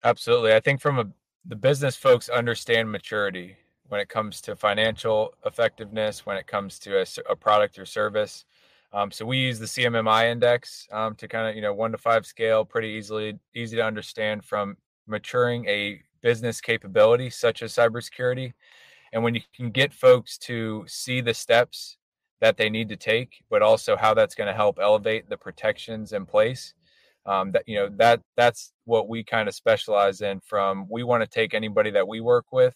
Absolutely, 0.04 0.54
I 0.54 0.60
think 0.60 0.82
from 0.82 1.00
a 1.00 1.06
the 1.46 1.56
business 1.56 1.96
folks 1.96 2.28
understand 2.30 2.92
maturity 2.92 3.56
when 3.88 4.02
it 4.02 4.10
comes 4.10 4.42
to 4.42 4.56
financial 4.56 5.34
effectiveness, 5.46 6.26
when 6.26 6.36
it 6.36 6.46
comes 6.46 6.78
to 6.80 7.00
a, 7.02 7.06
a 7.30 7.36
product 7.36 7.80
or 7.80 7.86
service. 7.86 8.44
Um, 8.92 9.12
so 9.12 9.26
we 9.26 9.38
use 9.38 9.60
the 9.60 9.66
CMMI 9.66 10.30
index 10.32 10.88
um, 10.92 11.16
to 11.16 11.28
kind 11.28 11.48
of 11.48 11.56
you 11.56 11.62
know 11.62 11.74
one 11.74 11.92
to 11.92 11.98
five 11.98 12.26
scale, 12.26 12.66
pretty 12.66 12.90
easily 12.90 13.40
easy 13.56 13.78
to 13.78 13.84
understand 13.84 14.44
from 14.44 14.78
maturing 15.08 15.66
a 15.68 16.02
business 16.22 16.60
capability 16.60 17.30
such 17.30 17.64
as 17.64 17.74
cybersecurity 17.74 18.54
and 19.14 19.24
when 19.24 19.36
you 19.36 19.42
can 19.56 19.72
get 19.72 19.94
folks 19.94 20.38
to 20.40 20.86
see 20.88 21.22
the 21.22 21.34
steps 21.34 21.98
that 22.42 22.58
they 22.58 22.70
need 22.70 22.90
to 22.90 22.96
take, 22.96 23.44
but 23.50 23.62
also 23.62 23.96
how 23.96 24.14
that's 24.14 24.36
going 24.36 24.48
to 24.48 24.54
help 24.54 24.78
elevate 24.80 25.30
the 25.30 25.38
protections 25.38 26.14
in 26.14 26.26
place, 26.26 26.74
um, 27.26 27.52
that 27.52 27.64
you 27.68 27.76
know 27.76 27.90
that 27.98 28.22
that's 28.36 28.74
what 28.86 29.10
we 29.10 29.24
kind 29.24 29.48
of 29.48 29.56
specialize 29.56 30.22
in. 30.22 30.40
From 30.42 30.88
we 30.90 31.04
want 31.04 31.24
to 31.24 31.30
take 31.30 31.54
anybody 31.54 31.92
that 31.92 32.08
we 32.08 32.22
work 32.22 32.46
with 32.52 32.76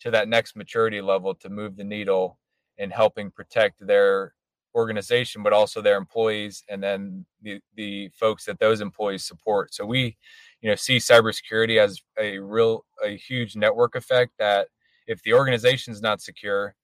to 0.00 0.10
that 0.10 0.28
next 0.28 0.56
maturity 0.56 1.00
level 1.00 1.34
to 1.34 1.48
move 1.48 1.76
the 1.76 1.84
needle 1.84 2.38
in 2.78 2.90
helping 2.90 3.30
protect 3.30 3.84
their 3.84 4.34
organization, 4.74 5.42
but 5.42 5.52
also 5.52 5.82
their 5.82 5.96
employees 5.96 6.62
and 6.68 6.82
then 6.82 7.24
the, 7.42 7.60
the 7.74 8.08
folks 8.14 8.44
that 8.44 8.60
those 8.60 8.80
employees 8.80 9.24
support. 9.24 9.74
So 9.74 9.84
we, 9.84 10.16
you 10.60 10.70
know, 10.70 10.76
see 10.76 10.98
cybersecurity 10.98 11.78
as 11.78 12.00
a 12.18 12.38
real, 12.38 12.84
a 13.04 13.16
huge 13.16 13.56
network 13.56 13.96
effect 13.96 14.32
that 14.38 14.68
if 15.08 15.22
the 15.22 15.32
organization 15.32 15.92
is 15.92 16.02
not 16.02 16.20
secure, 16.20 16.76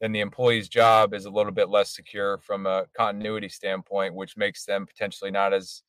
then 0.00 0.10
the 0.10 0.20
employee's 0.20 0.68
job 0.68 1.14
is 1.14 1.26
a 1.26 1.30
little 1.30 1.52
bit 1.52 1.68
less 1.68 1.94
secure 1.94 2.38
from 2.38 2.66
a 2.66 2.86
continuity 2.96 3.48
standpoint, 3.48 4.14
which 4.14 4.36
makes 4.36 4.64
them 4.64 4.86
potentially 4.86 5.30
not 5.30 5.52
as 5.52 5.82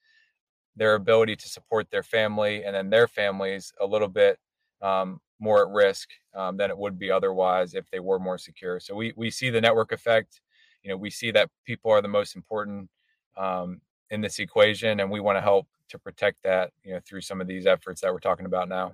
their 0.76 0.95
ability 0.95 1.36
to 1.36 1.50
support 1.50 1.89
their 1.89 2.04
family 2.04 2.63
and 2.63 2.76
then 2.76 2.89
their 2.89 3.08
families 3.08 3.73
a 3.82 3.86
little 3.86 4.08
bit 4.08 4.38
um, 4.82 5.19
more 5.39 5.65
at 5.65 5.73
risk 5.73 6.10
um, 6.36 6.58
than 6.58 6.69
it 6.69 6.78
would 6.78 7.00
be 7.00 7.10
otherwise 7.10 7.73
if 7.73 7.89
they 7.89 8.00
were 8.00 8.19
more 8.19 8.38
secure. 8.38 8.80
So 8.80 8.93
we 8.93 9.13
we 9.15 9.32
see 9.32 9.50
the 9.50 9.62
network 9.62 9.91
effect. 9.91 10.41
You 10.84 10.91
know, 10.91 10.97
we 10.97 11.10
see 11.10 11.32
that 11.32 11.50
people 11.65 11.91
are 11.91 12.02
the 12.02 12.08
most 12.08 12.36
important 12.36 12.89
um, 13.36 13.82
in 14.10 14.21
this 14.21 14.39
equation, 14.39 15.00
and 15.00 15.10
we 15.10 15.19
want 15.19 15.38
to 15.38 15.41
help 15.41 15.67
to 15.89 16.00
protect 16.00 16.43
that. 16.43 16.71
You 16.84 16.93
know, 16.93 17.00
through 17.06 17.21
some 17.21 17.41
of 17.41 17.47
these 17.47 17.65
efforts 17.65 18.02
that 18.02 18.13
we're 18.13 18.19
talking 18.19 18.45
about 18.45 18.69
now. 18.69 18.93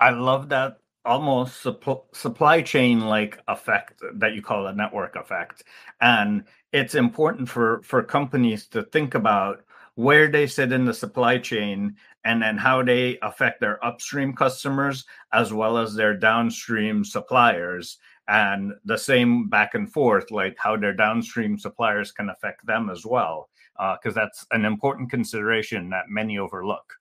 I 0.00 0.10
love 0.10 0.48
that 0.50 0.78
almost 1.04 1.66
supply 2.12 2.62
chain 2.62 3.00
like 3.00 3.38
effect 3.48 4.02
that 4.14 4.34
you 4.34 4.42
call 4.42 4.66
a 4.66 4.74
network 4.74 5.16
effect. 5.16 5.64
And 6.00 6.44
it's 6.72 6.94
important 6.94 7.48
for 7.48 7.82
for 7.82 8.02
companies 8.02 8.66
to 8.68 8.82
think 8.84 9.14
about 9.14 9.64
where 9.94 10.28
they 10.28 10.46
sit 10.46 10.72
in 10.72 10.84
the 10.84 10.94
supply 10.94 11.38
chain 11.38 11.96
and 12.24 12.42
then 12.42 12.56
how 12.56 12.82
they 12.82 13.18
affect 13.20 13.60
their 13.60 13.84
upstream 13.84 14.32
customers 14.32 15.04
as 15.32 15.52
well 15.52 15.76
as 15.76 15.94
their 15.94 16.16
downstream 16.16 17.04
suppliers. 17.04 17.98
And 18.28 18.72
the 18.84 18.96
same 18.96 19.48
back 19.48 19.74
and 19.74 19.92
forth 19.92 20.30
like 20.30 20.56
how 20.58 20.76
their 20.76 20.94
downstream 20.94 21.58
suppliers 21.58 22.12
can 22.12 22.30
affect 22.30 22.64
them 22.64 22.88
as 22.88 23.04
well 23.04 23.48
because 23.76 24.16
uh, 24.16 24.20
that's 24.20 24.46
an 24.52 24.64
important 24.64 25.10
consideration 25.10 25.90
that 25.90 26.04
many 26.08 26.38
overlook 26.38 26.94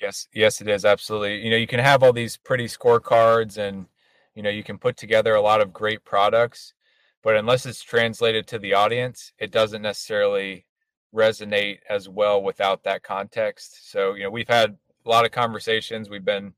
Yes, 0.00 0.28
yes, 0.34 0.60
it 0.60 0.68
is 0.68 0.84
absolutely. 0.84 1.42
You 1.42 1.50
know, 1.50 1.56
you 1.56 1.66
can 1.66 1.80
have 1.80 2.02
all 2.02 2.12
these 2.12 2.36
pretty 2.36 2.66
scorecards, 2.66 3.56
and 3.56 3.86
you 4.34 4.42
know, 4.42 4.50
you 4.50 4.62
can 4.62 4.78
put 4.78 4.96
together 4.96 5.34
a 5.34 5.40
lot 5.40 5.60
of 5.62 5.72
great 5.72 6.04
products, 6.04 6.74
but 7.22 7.36
unless 7.36 7.64
it's 7.64 7.82
translated 7.82 8.46
to 8.48 8.58
the 8.58 8.74
audience, 8.74 9.32
it 9.38 9.50
doesn't 9.50 9.80
necessarily 9.82 10.66
resonate 11.14 11.78
as 11.88 12.08
well 12.10 12.42
without 12.42 12.82
that 12.84 13.02
context. 13.02 13.90
So, 13.90 14.14
you 14.14 14.24
know, 14.24 14.30
we've 14.30 14.48
had 14.48 14.76
a 15.06 15.08
lot 15.08 15.24
of 15.24 15.30
conversations. 15.30 16.10
We've 16.10 16.24
been, 16.24 16.52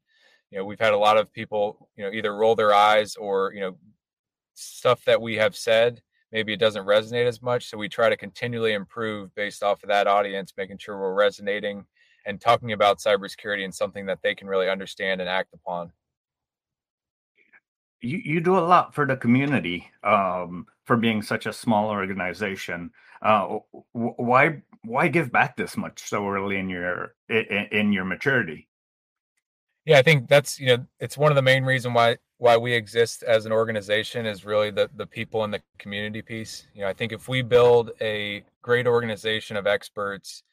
you 0.51 0.59
know, 0.59 0.65
we've 0.65 0.81
had 0.81 0.93
a 0.95 0.99
lot 0.99 1.17
of 1.19 1.33
people, 1.33 1.89
you 1.97 2.05
know, 2.05 2.13
either 2.13 2.35
roll 2.37 2.57
their 2.57 2.75
eyes 2.75 3.15
or 3.17 3.53
you 3.55 3.61
know, 3.61 3.77
stuff 4.55 5.05
that 5.05 5.21
we 5.21 5.37
have 5.37 5.57
said 5.57 6.03
maybe 6.33 6.53
it 6.53 6.61
doesn't 6.61 6.85
resonate 6.87 7.27
as 7.27 7.41
much. 7.41 7.71
So 7.71 7.79
we 7.79 7.89
try 7.89 8.11
to 8.11 8.17
continually 8.17 8.75
improve 8.75 9.35
based 9.35 9.63
off 9.63 9.83
of 9.83 9.89
that 9.89 10.07
audience, 10.07 10.53
making 10.59 10.77
sure 10.79 10.99
we're 10.99 11.15
resonating 11.15 11.87
and 12.27 12.41
talking 12.41 12.73
about 12.73 12.99
cybersecurity 12.99 13.65
and 13.65 13.75
something 13.75 14.07
that 14.07 14.21
they 14.23 14.35
can 14.35 14.49
really 14.49 14.69
understand 14.69 15.21
and 15.21 15.29
act 15.29 15.55
upon. 15.55 15.93
You, 18.01 18.21
you 18.25 18.41
do 18.41 18.57
a 18.57 18.61
lot 18.61 18.95
for 18.95 19.07
the 19.07 19.17
community 19.17 19.91
um, 20.05 20.67
for 20.85 20.97
being 20.97 21.23
such 21.23 21.47
a 21.47 21.53
small 21.53 21.91
organization. 21.91 22.91
Uh, 23.21 23.59
why 23.93 24.63
why 24.85 25.09
give 25.09 25.33
back 25.33 25.57
this 25.57 25.77
much 25.77 26.09
so 26.09 26.29
early 26.29 26.59
in 26.59 26.69
your 26.69 27.15
in, 27.29 27.67
in 27.73 27.93
your 27.93 28.05
maturity? 28.05 28.69
Yeah, 29.85 29.99
I 29.99 30.03
think 30.03 30.29
that's 30.29 30.61
you 30.61 30.67
know 30.69 30.87
it's 31.01 31.19
one 31.19 31.33
of 31.33 31.37
the 31.37 31.43
main 31.43 31.65
reason 31.65 31.93
why 31.93 32.19
why 32.37 32.57
we 32.57 32.73
exist 32.73 33.25
as 33.25 33.47
an 33.47 33.53
organization 33.53 34.27
is 34.27 34.45
really 34.45 34.71
the 34.71 34.89
the 34.97 35.07
people 35.07 35.45
in 35.45 35.51
the 35.51 35.63
community 35.79 36.23
piece. 36.23 36.67
You 36.75 36.83
know, 36.83 36.89
I 36.89 36.93
think 36.93 37.11
if 37.11 37.29
we 37.29 37.43
build 37.43 37.91
a 38.01 38.45
great 38.63 38.87
organization 38.87 39.57
of 39.57 39.67
experts 39.67 40.45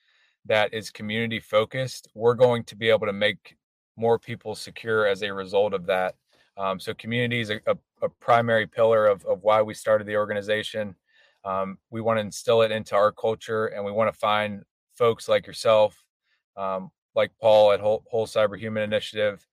that 0.45 0.73
is 0.73 0.89
community 0.89 1.39
focused, 1.39 2.07
we're 2.13 2.35
going 2.35 2.63
to 2.65 2.75
be 2.75 2.89
able 2.89 3.07
to 3.07 3.13
make 3.13 3.55
more 3.97 4.19
people 4.19 4.55
secure 4.55 5.07
as 5.07 5.23
a 5.23 5.33
result 5.33 5.73
of 5.73 5.85
that. 5.87 6.15
Um, 6.57 6.79
so 6.79 6.93
community 6.93 7.41
is 7.41 7.49
a, 7.49 7.59
a, 7.67 7.75
a, 8.01 8.09
primary 8.09 8.65
pillar 8.65 9.07
of, 9.07 9.25
of 9.25 9.43
why 9.43 9.61
we 9.61 9.73
started 9.73 10.07
the 10.07 10.15
organization. 10.15 10.95
Um, 11.43 11.77
we 11.89 12.01
want 12.01 12.17
to 12.17 12.21
instill 12.21 12.61
it 12.61 12.71
into 12.71 12.95
our 12.95 13.11
culture 13.11 13.67
and 13.67 13.83
we 13.83 13.91
want 13.91 14.11
to 14.13 14.17
find 14.17 14.63
folks 14.93 15.27
like 15.27 15.47
yourself, 15.47 16.01
um, 16.55 16.91
like 17.13 17.31
Paul 17.41 17.73
at 17.73 17.81
Whole, 17.81 18.03
Whole 18.09 18.25
Cyber 18.25 18.57
Human 18.57 18.83
Initiative, 18.83 19.45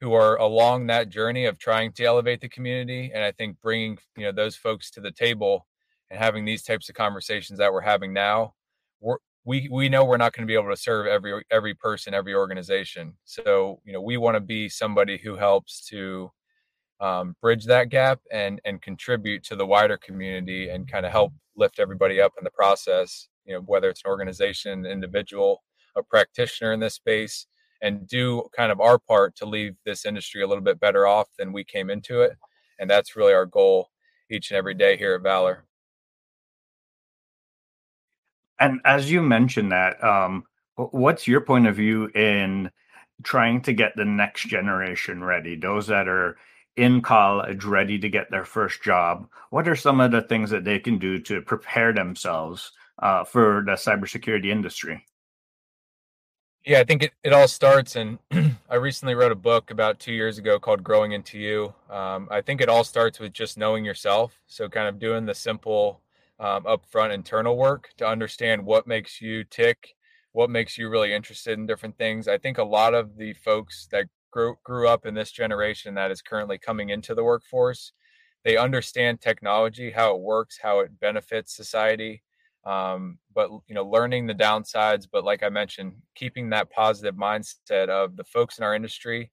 who 0.00 0.12
are 0.12 0.36
along 0.36 0.86
that 0.86 1.08
journey 1.08 1.46
of 1.46 1.58
trying 1.58 1.92
to 1.92 2.04
elevate 2.04 2.40
the 2.40 2.48
community. 2.48 3.10
And 3.14 3.24
I 3.24 3.32
think 3.32 3.58
bringing, 3.62 3.98
you 4.16 4.24
know, 4.24 4.32
those 4.32 4.56
folks 4.56 4.90
to 4.92 5.00
the 5.00 5.12
table 5.12 5.66
and 6.10 6.18
having 6.18 6.44
these 6.44 6.62
types 6.62 6.90
of 6.90 6.94
conversations 6.94 7.58
that 7.58 7.72
we're 7.72 7.80
having 7.80 8.12
now, 8.12 8.54
we're, 9.00 9.16
we 9.44 9.68
we 9.70 9.88
know 9.88 10.04
we're 10.04 10.16
not 10.16 10.32
going 10.32 10.46
to 10.46 10.50
be 10.50 10.58
able 10.58 10.70
to 10.70 10.76
serve 10.76 11.06
every 11.06 11.44
every 11.50 11.74
person 11.74 12.14
every 12.14 12.34
organization. 12.34 13.14
So 13.24 13.80
you 13.84 13.92
know 13.92 14.00
we 14.00 14.16
want 14.16 14.36
to 14.36 14.40
be 14.40 14.68
somebody 14.68 15.18
who 15.18 15.36
helps 15.36 15.86
to 15.88 16.30
um, 17.00 17.36
bridge 17.40 17.66
that 17.66 17.88
gap 17.90 18.20
and 18.32 18.60
and 18.64 18.80
contribute 18.82 19.44
to 19.44 19.56
the 19.56 19.66
wider 19.66 19.98
community 19.98 20.68
and 20.68 20.90
kind 20.90 21.06
of 21.06 21.12
help 21.12 21.32
lift 21.56 21.78
everybody 21.78 22.20
up 22.20 22.32
in 22.38 22.44
the 22.44 22.50
process 22.50 23.28
you 23.44 23.54
know 23.54 23.60
whether 23.66 23.88
it's 23.88 24.02
an 24.04 24.10
organization 24.10 24.86
an 24.86 24.90
individual 24.90 25.62
a 25.96 26.02
practitioner 26.02 26.72
in 26.72 26.80
this 26.80 26.94
space 26.94 27.46
and 27.82 28.06
do 28.08 28.42
kind 28.56 28.72
of 28.72 28.80
our 28.80 28.98
part 28.98 29.36
to 29.36 29.44
leave 29.46 29.76
this 29.84 30.06
industry 30.06 30.42
a 30.42 30.46
little 30.46 30.64
bit 30.64 30.80
better 30.80 31.06
off 31.06 31.28
than 31.38 31.52
we 31.52 31.64
came 31.64 31.90
into 31.90 32.22
it. 32.22 32.32
And 32.78 32.88
that's 32.88 33.14
really 33.14 33.34
our 33.34 33.46
goal 33.46 33.90
each 34.30 34.50
and 34.50 34.56
every 34.58 34.74
day 34.74 34.96
here 34.96 35.14
at 35.14 35.22
valor 35.22 35.64
and 38.64 38.80
as 38.84 39.10
you 39.10 39.20
mentioned 39.20 39.72
that, 39.72 40.02
um, 40.02 40.44
what's 40.76 41.28
your 41.28 41.42
point 41.42 41.66
of 41.66 41.76
view 41.76 42.06
in 42.14 42.70
trying 43.22 43.60
to 43.62 43.72
get 43.72 43.92
the 43.94 44.06
next 44.06 44.48
generation 44.48 45.22
ready? 45.22 45.54
Those 45.54 45.86
that 45.88 46.08
are 46.08 46.36
in 46.76 47.02
college, 47.02 47.64
ready 47.64 47.98
to 47.98 48.08
get 48.08 48.30
their 48.30 48.44
first 48.46 48.82
job. 48.82 49.28
What 49.50 49.68
are 49.68 49.76
some 49.76 50.00
of 50.00 50.10
the 50.10 50.22
things 50.22 50.50
that 50.50 50.64
they 50.64 50.78
can 50.78 50.98
do 50.98 51.20
to 51.20 51.42
prepare 51.42 51.92
themselves 51.92 52.72
uh, 52.98 53.24
for 53.24 53.62
the 53.66 53.72
cybersecurity 53.72 54.46
industry? 54.46 55.04
Yeah, 56.64 56.80
I 56.80 56.84
think 56.84 57.02
it, 57.02 57.12
it 57.22 57.34
all 57.34 57.46
starts. 57.46 57.96
And 57.96 58.18
I 58.70 58.76
recently 58.76 59.14
wrote 59.14 59.30
a 59.30 59.36
book 59.36 59.70
about 59.70 60.00
two 60.00 60.14
years 60.14 60.38
ago 60.38 60.58
called 60.58 60.82
Growing 60.82 61.12
Into 61.12 61.38
You. 61.38 61.74
Um, 61.90 62.28
I 62.30 62.40
think 62.40 62.62
it 62.62 62.70
all 62.70 62.82
starts 62.82 63.20
with 63.20 63.34
just 63.34 63.58
knowing 63.58 63.84
yourself. 63.84 64.40
So, 64.46 64.70
kind 64.70 64.88
of 64.88 64.98
doing 64.98 65.26
the 65.26 65.34
simple 65.34 66.00
um, 66.40 66.64
upfront 66.64 67.12
internal 67.12 67.56
work 67.56 67.90
to 67.98 68.06
understand 68.06 68.64
what 68.64 68.86
makes 68.86 69.20
you 69.20 69.44
tick, 69.44 69.94
what 70.32 70.50
makes 70.50 70.76
you 70.76 70.88
really 70.88 71.12
interested 71.12 71.58
in 71.58 71.66
different 71.66 71.96
things. 71.96 72.28
I 72.28 72.38
think 72.38 72.58
a 72.58 72.64
lot 72.64 72.94
of 72.94 73.16
the 73.16 73.34
folks 73.34 73.86
that 73.92 74.06
grew, 74.30 74.56
grew 74.64 74.88
up 74.88 75.06
in 75.06 75.14
this 75.14 75.30
generation 75.30 75.94
that 75.94 76.10
is 76.10 76.22
currently 76.22 76.58
coming 76.58 76.90
into 76.90 77.14
the 77.14 77.24
workforce, 77.24 77.92
they 78.44 78.56
understand 78.56 79.20
technology, 79.20 79.90
how 79.90 80.14
it 80.14 80.20
works, 80.20 80.58
how 80.62 80.80
it 80.80 81.00
benefits 81.00 81.56
society. 81.56 82.22
Um, 82.64 83.18
but 83.34 83.50
you 83.68 83.74
know, 83.74 83.84
learning 83.84 84.26
the 84.26 84.34
downsides. 84.34 85.06
But 85.10 85.24
like 85.24 85.42
I 85.42 85.48
mentioned, 85.48 85.94
keeping 86.14 86.50
that 86.50 86.70
positive 86.70 87.14
mindset 87.14 87.88
of 87.88 88.16
the 88.16 88.24
folks 88.24 88.58
in 88.58 88.64
our 88.64 88.74
industry 88.74 89.30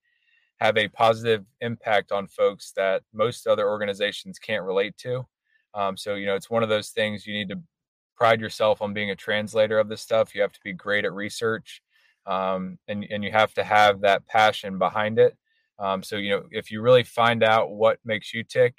have 0.59 0.77
a 0.77 0.87
positive 0.89 1.45
impact 1.59 2.11
on 2.11 2.27
folks 2.27 2.71
that 2.75 3.03
most 3.13 3.47
other 3.47 3.67
organizations 3.67 4.37
can't 4.37 4.63
relate 4.63 4.97
to. 4.97 5.25
Um, 5.73 5.97
so 5.97 6.15
you 6.15 6.25
know, 6.25 6.35
it's 6.35 6.49
one 6.49 6.63
of 6.63 6.69
those 6.69 6.89
things 6.89 7.25
you 7.25 7.33
need 7.33 7.49
to 7.49 7.59
pride 8.17 8.41
yourself 8.41 8.81
on 8.81 8.93
being 8.93 9.11
a 9.11 9.15
translator 9.15 9.79
of 9.79 9.89
this 9.89 10.01
stuff. 10.01 10.35
You 10.35 10.41
have 10.41 10.51
to 10.53 10.59
be 10.63 10.73
great 10.73 11.05
at 11.05 11.13
research, 11.13 11.81
um, 12.25 12.77
and 12.87 13.05
and 13.09 13.23
you 13.23 13.31
have 13.31 13.53
to 13.55 13.63
have 13.63 14.01
that 14.01 14.27
passion 14.27 14.77
behind 14.77 15.19
it. 15.19 15.37
Um, 15.79 16.03
so 16.03 16.17
you 16.17 16.29
know, 16.31 16.43
if 16.51 16.71
you 16.71 16.81
really 16.81 17.03
find 17.03 17.43
out 17.43 17.71
what 17.71 17.99
makes 18.05 18.33
you 18.33 18.43
tick 18.43 18.75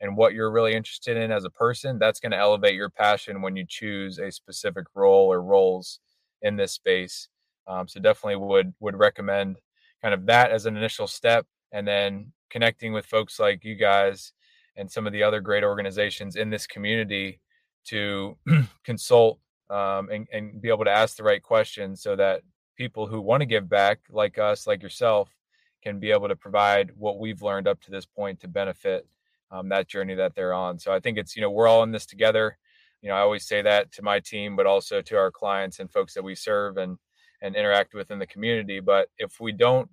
and 0.00 0.16
what 0.16 0.32
you're 0.32 0.50
really 0.52 0.74
interested 0.74 1.16
in 1.16 1.30
as 1.30 1.44
a 1.44 1.50
person, 1.50 1.98
that's 1.98 2.20
going 2.20 2.32
to 2.32 2.38
elevate 2.38 2.74
your 2.74 2.90
passion 2.90 3.42
when 3.42 3.56
you 3.56 3.64
choose 3.68 4.18
a 4.18 4.30
specific 4.30 4.86
role 4.94 5.32
or 5.32 5.42
roles 5.42 6.00
in 6.42 6.56
this 6.56 6.72
space. 6.72 7.28
Um, 7.66 7.88
so 7.88 8.00
definitely 8.00 8.36
would 8.36 8.72
would 8.80 8.96
recommend 8.96 9.58
kind 10.02 10.14
of 10.14 10.26
that 10.26 10.50
as 10.50 10.66
an 10.66 10.76
initial 10.76 11.06
step, 11.06 11.46
and 11.72 11.86
then 11.86 12.32
connecting 12.50 12.92
with 12.92 13.04
folks 13.06 13.38
like 13.38 13.64
you 13.64 13.74
guys 13.74 14.32
and 14.78 14.90
some 14.90 15.06
of 15.06 15.12
the 15.12 15.22
other 15.22 15.40
great 15.40 15.64
organizations 15.64 16.36
in 16.36 16.48
this 16.48 16.66
community 16.66 17.40
to 17.84 18.38
consult 18.84 19.40
um, 19.70 20.08
and, 20.10 20.26
and 20.32 20.62
be 20.62 20.68
able 20.68 20.84
to 20.84 20.90
ask 20.90 21.16
the 21.16 21.22
right 21.22 21.42
questions 21.42 22.00
so 22.00 22.16
that 22.16 22.42
people 22.76 23.06
who 23.06 23.20
want 23.20 23.40
to 23.40 23.46
give 23.46 23.68
back 23.68 23.98
like 24.08 24.38
us 24.38 24.66
like 24.66 24.82
yourself 24.82 25.34
can 25.82 25.98
be 25.98 26.10
able 26.10 26.28
to 26.28 26.36
provide 26.36 26.90
what 26.96 27.18
we've 27.18 27.42
learned 27.42 27.68
up 27.68 27.80
to 27.82 27.90
this 27.90 28.06
point 28.06 28.40
to 28.40 28.48
benefit 28.48 29.06
um, 29.50 29.68
that 29.68 29.88
journey 29.88 30.14
that 30.14 30.34
they're 30.34 30.54
on. 30.54 30.78
So 30.78 30.92
i 30.92 31.00
think 31.00 31.18
it's 31.18 31.34
you 31.34 31.42
know 31.42 31.50
we're 31.50 31.68
all 31.68 31.82
in 31.82 31.92
this 31.92 32.06
together. 32.06 32.56
You 33.02 33.10
know 33.10 33.16
i 33.16 33.20
always 33.20 33.46
say 33.46 33.62
that 33.62 33.92
to 33.92 34.02
my 34.02 34.20
team 34.20 34.56
but 34.56 34.66
also 34.66 35.02
to 35.02 35.16
our 35.16 35.30
clients 35.30 35.80
and 35.80 35.90
folks 35.90 36.14
that 36.14 36.24
we 36.24 36.34
serve 36.34 36.76
and 36.76 36.98
and 37.42 37.54
interact 37.54 37.94
with 37.94 38.10
in 38.10 38.18
the 38.18 38.26
community. 38.26 38.80
But 38.80 39.08
if 39.18 39.40
we 39.40 39.52
don't 39.52 39.88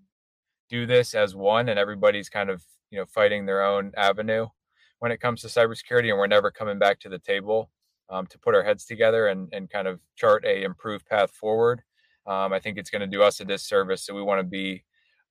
do 0.69 0.85
this 0.87 1.13
as 1.13 1.35
one 1.35 1.69
and 1.69 1.77
everybody's 1.79 2.29
kind 2.29 2.49
of 2.49 2.63
you 2.91 2.99
know 2.99 3.05
fighting 3.05 3.45
their 3.45 3.63
own 3.63 3.91
avenue 3.97 4.47
when 4.99 5.11
it 5.11 5.19
comes 5.19 5.41
to 5.41 5.47
cybersecurity 5.47 6.09
and 6.09 6.17
we're 6.17 6.27
never 6.27 6.51
coming 6.51 6.79
back 6.79 6.99
to 6.99 7.09
the 7.09 7.19
table 7.19 7.69
um, 8.09 8.25
to 8.27 8.39
put 8.39 8.55
our 8.55 8.63
heads 8.63 8.85
together 8.85 9.27
and, 9.27 9.49
and 9.51 9.69
kind 9.69 9.87
of 9.87 9.99
chart 10.15 10.45
a 10.45 10.63
improved 10.63 11.05
path 11.05 11.31
forward 11.31 11.81
um, 12.27 12.53
i 12.53 12.59
think 12.59 12.77
it's 12.77 12.89
going 12.89 13.01
to 13.01 13.07
do 13.07 13.21
us 13.21 13.39
a 13.39 13.45
disservice 13.45 14.03
so 14.03 14.13
we 14.13 14.21
want 14.21 14.39
to 14.39 14.43
be 14.43 14.83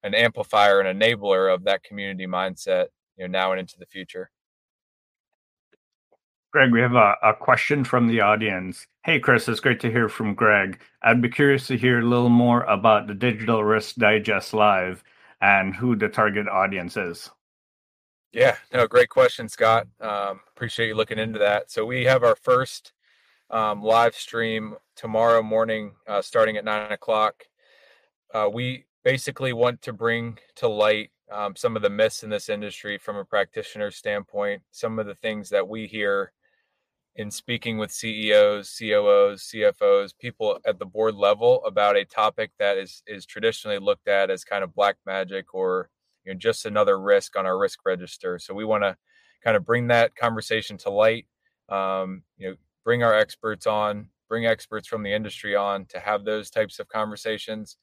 an 0.02 0.14
amplifier 0.14 0.80
and 0.80 1.00
enabler 1.00 1.52
of 1.52 1.64
that 1.64 1.82
community 1.82 2.26
mindset 2.26 2.86
you 3.16 3.26
know 3.26 3.30
now 3.30 3.52
and 3.52 3.60
into 3.60 3.78
the 3.78 3.86
future 3.86 4.30
Greg, 6.54 6.70
we 6.70 6.80
have 6.80 6.94
a, 6.94 7.16
a, 7.20 7.34
question 7.34 7.82
from 7.82 8.06
the 8.06 8.20
audience. 8.20 8.86
Hey, 9.04 9.18
Chris, 9.18 9.48
it's 9.48 9.58
great 9.58 9.80
to 9.80 9.90
hear 9.90 10.08
from 10.08 10.36
Greg. 10.36 10.78
I'd 11.02 11.20
be 11.20 11.28
curious 11.28 11.66
to 11.66 11.76
hear 11.76 11.98
a 11.98 12.04
little 12.06 12.28
more 12.28 12.62
about 12.62 13.08
the 13.08 13.14
Digital 13.14 13.64
Risk 13.64 13.96
Digest 13.96 14.54
Live 14.54 15.02
and 15.40 15.74
who 15.74 15.96
the 15.96 16.08
target 16.08 16.46
audience 16.46 16.96
is. 16.96 17.28
Yeah, 18.34 18.56
no, 18.72 18.88
great 18.88 19.10
question, 19.10 19.48
Scott. 19.48 19.86
Um, 20.00 20.40
appreciate 20.56 20.88
you 20.88 20.96
looking 20.96 21.20
into 21.20 21.38
that. 21.38 21.70
So 21.70 21.86
we 21.86 22.04
have 22.06 22.24
our 22.24 22.34
first 22.34 22.92
um, 23.48 23.80
live 23.80 24.16
stream 24.16 24.74
tomorrow 24.96 25.40
morning, 25.40 25.92
uh, 26.08 26.20
starting 26.20 26.56
at 26.56 26.64
nine 26.64 26.90
o'clock. 26.90 27.44
Uh, 28.34 28.50
we 28.52 28.86
basically 29.04 29.52
want 29.52 29.80
to 29.82 29.92
bring 29.92 30.36
to 30.56 30.66
light 30.66 31.12
um, 31.30 31.54
some 31.54 31.76
of 31.76 31.82
the 31.82 31.90
myths 31.90 32.24
in 32.24 32.30
this 32.30 32.48
industry 32.48 32.98
from 32.98 33.14
a 33.16 33.24
practitioner 33.24 33.92
standpoint, 33.92 34.62
some 34.72 34.98
of 34.98 35.06
the 35.06 35.14
things 35.14 35.48
that 35.50 35.68
we 35.68 35.86
hear 35.86 36.32
in 37.14 37.30
speaking 37.30 37.78
with 37.78 37.92
CEOs, 37.92 38.76
COOs, 38.76 39.48
CFOs, 39.54 40.10
people 40.18 40.58
at 40.66 40.80
the 40.80 40.86
board 40.86 41.14
level 41.14 41.64
about 41.64 41.96
a 41.96 42.04
topic 42.04 42.50
that 42.58 42.78
is 42.78 43.04
is 43.06 43.26
traditionally 43.26 43.78
looked 43.78 44.08
at 44.08 44.28
as 44.28 44.42
kind 44.42 44.64
of 44.64 44.74
black 44.74 44.96
magic 45.06 45.54
or 45.54 45.88
you 46.24 46.32
know 46.32 46.38
just 46.38 46.66
another 46.66 47.00
risk 47.00 47.36
on 47.36 47.46
our 47.46 47.58
risk 47.58 47.80
register. 47.84 48.38
So 48.38 48.54
we 48.54 48.64
want 48.64 48.84
to 48.84 48.96
kind 49.42 49.56
of 49.56 49.64
bring 49.64 49.88
that 49.88 50.14
conversation 50.16 50.76
to 50.78 50.90
light. 50.90 51.26
Um, 51.68 52.22
you 52.36 52.50
know, 52.50 52.56
bring 52.84 53.02
our 53.02 53.14
experts 53.14 53.66
on, 53.66 54.08
bring 54.28 54.46
experts 54.46 54.88
from 54.88 55.02
the 55.02 55.12
industry 55.12 55.54
on 55.54 55.86
to 55.86 56.00
have 56.00 56.24
those 56.24 56.50
types 56.50 56.78
of 56.78 56.88
conversations 56.88 57.76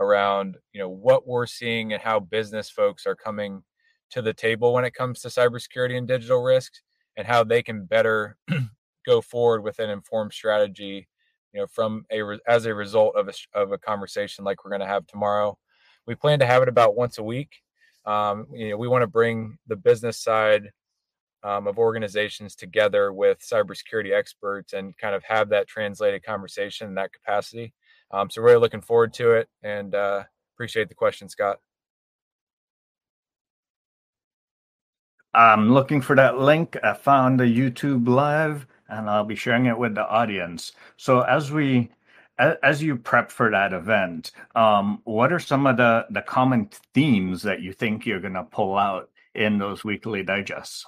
around 0.00 0.56
you 0.72 0.80
know 0.80 0.88
what 0.88 1.26
we're 1.26 1.46
seeing 1.46 1.92
and 1.92 2.02
how 2.02 2.18
business 2.18 2.68
folks 2.68 3.06
are 3.06 3.14
coming 3.14 3.62
to 4.10 4.20
the 4.20 4.34
table 4.34 4.72
when 4.72 4.84
it 4.84 4.94
comes 4.94 5.20
to 5.20 5.28
cybersecurity 5.28 5.96
and 5.96 6.08
digital 6.08 6.42
risks 6.42 6.82
and 7.16 7.26
how 7.26 7.44
they 7.44 7.62
can 7.62 7.84
better 7.84 8.36
go 9.06 9.20
forward 9.20 9.62
with 9.62 9.78
an 9.78 9.90
informed 9.90 10.32
strategy 10.32 11.08
you 11.52 11.60
know 11.60 11.66
from 11.66 12.04
a 12.10 12.22
as 12.48 12.66
a 12.66 12.74
result 12.74 13.14
of 13.16 13.28
a, 13.28 13.32
of 13.58 13.72
a 13.72 13.78
conversation 13.78 14.44
like 14.44 14.64
we're 14.64 14.70
going 14.70 14.80
to 14.80 14.86
have 14.86 15.06
tomorrow 15.06 15.56
we 16.06 16.14
plan 16.14 16.38
to 16.38 16.46
have 16.46 16.62
it 16.62 16.68
about 16.68 16.96
once 16.96 17.18
a 17.18 17.22
week 17.22 17.62
um, 18.06 18.46
you 18.52 18.70
know 18.70 18.76
we 18.76 18.88
want 18.88 19.02
to 19.02 19.06
bring 19.06 19.58
the 19.66 19.76
business 19.76 20.18
side 20.18 20.70
um, 21.42 21.66
of 21.66 21.78
organizations 21.78 22.54
together 22.54 23.12
with 23.12 23.38
cybersecurity 23.40 24.14
experts 24.14 24.72
and 24.72 24.96
kind 24.96 25.14
of 25.14 25.22
have 25.24 25.50
that 25.50 25.68
translated 25.68 26.24
conversation 26.24 26.88
in 26.88 26.94
that 26.94 27.12
capacity 27.12 27.72
um, 28.10 28.30
so 28.30 28.42
really 28.42 28.60
looking 28.60 28.80
forward 28.80 29.12
to 29.12 29.32
it 29.32 29.48
and 29.62 29.94
uh, 29.94 30.22
appreciate 30.54 30.88
the 30.88 30.94
question 30.94 31.28
scott 31.28 31.58
I'm 35.34 35.72
looking 35.74 36.00
for 36.00 36.14
that 36.14 36.38
link. 36.38 36.76
I 36.84 36.94
found 36.94 37.40
the 37.40 37.44
YouTube 37.44 38.06
live 38.06 38.66
and 38.88 39.10
I'll 39.10 39.24
be 39.24 39.34
sharing 39.34 39.66
it 39.66 39.76
with 39.76 39.94
the 39.94 40.06
audience. 40.06 40.72
So 40.96 41.22
as 41.22 41.50
we 41.50 41.90
as 42.38 42.82
you 42.82 42.96
prep 42.96 43.30
for 43.30 43.50
that 43.50 43.72
event, 43.72 44.32
um, 44.54 45.00
what 45.04 45.32
are 45.32 45.38
some 45.38 45.66
of 45.66 45.76
the 45.76 46.06
the 46.10 46.22
common 46.22 46.68
themes 46.92 47.42
that 47.42 47.62
you 47.62 47.72
think 47.72 48.06
you're 48.06 48.20
going 48.20 48.34
to 48.34 48.44
pull 48.44 48.76
out 48.76 49.10
in 49.34 49.58
those 49.58 49.84
weekly 49.84 50.22
digests? 50.22 50.86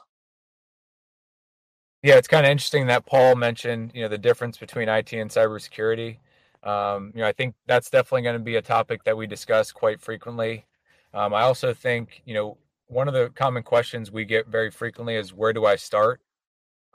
Yeah, 2.03 2.17
it's 2.17 2.29
kind 2.29 2.47
of 2.47 2.51
interesting 2.51 2.87
that 2.87 3.07
Paul 3.07 3.35
mentioned, 3.35 3.93
you 3.95 4.03
know, 4.03 4.09
the 4.09 4.19
difference 4.19 4.59
between 4.59 4.89
IT 4.89 5.13
and 5.13 5.31
cybersecurity. 5.31 6.19
Um, 6.63 7.13
you 7.15 7.21
know, 7.21 7.27
I 7.27 7.33
think 7.33 7.55
that's 7.67 7.91
definitely 7.91 8.23
going 8.23 8.39
to 8.39 8.45
be 8.45 8.57
a 8.57 8.63
topic 8.63 9.05
that 9.05 9.17
we 9.17 9.27
discuss 9.27 9.73
quite 9.73 10.01
frequently. 10.01 10.67
Um, 11.15 11.33
I 11.33 11.43
also 11.43 11.73
think, 11.73 12.23
you 12.25 12.35
know, 12.35 12.59
one 12.89 13.09
of 13.09 13.15
the 13.15 13.31
common 13.31 13.63
questions 13.63 14.13
we 14.13 14.25
get 14.25 14.47
very 14.47 14.71
frequently 14.71 15.17
is 15.17 15.33
where 15.33 15.53
do 15.53 15.65
I 15.65 15.77
start 15.77 16.21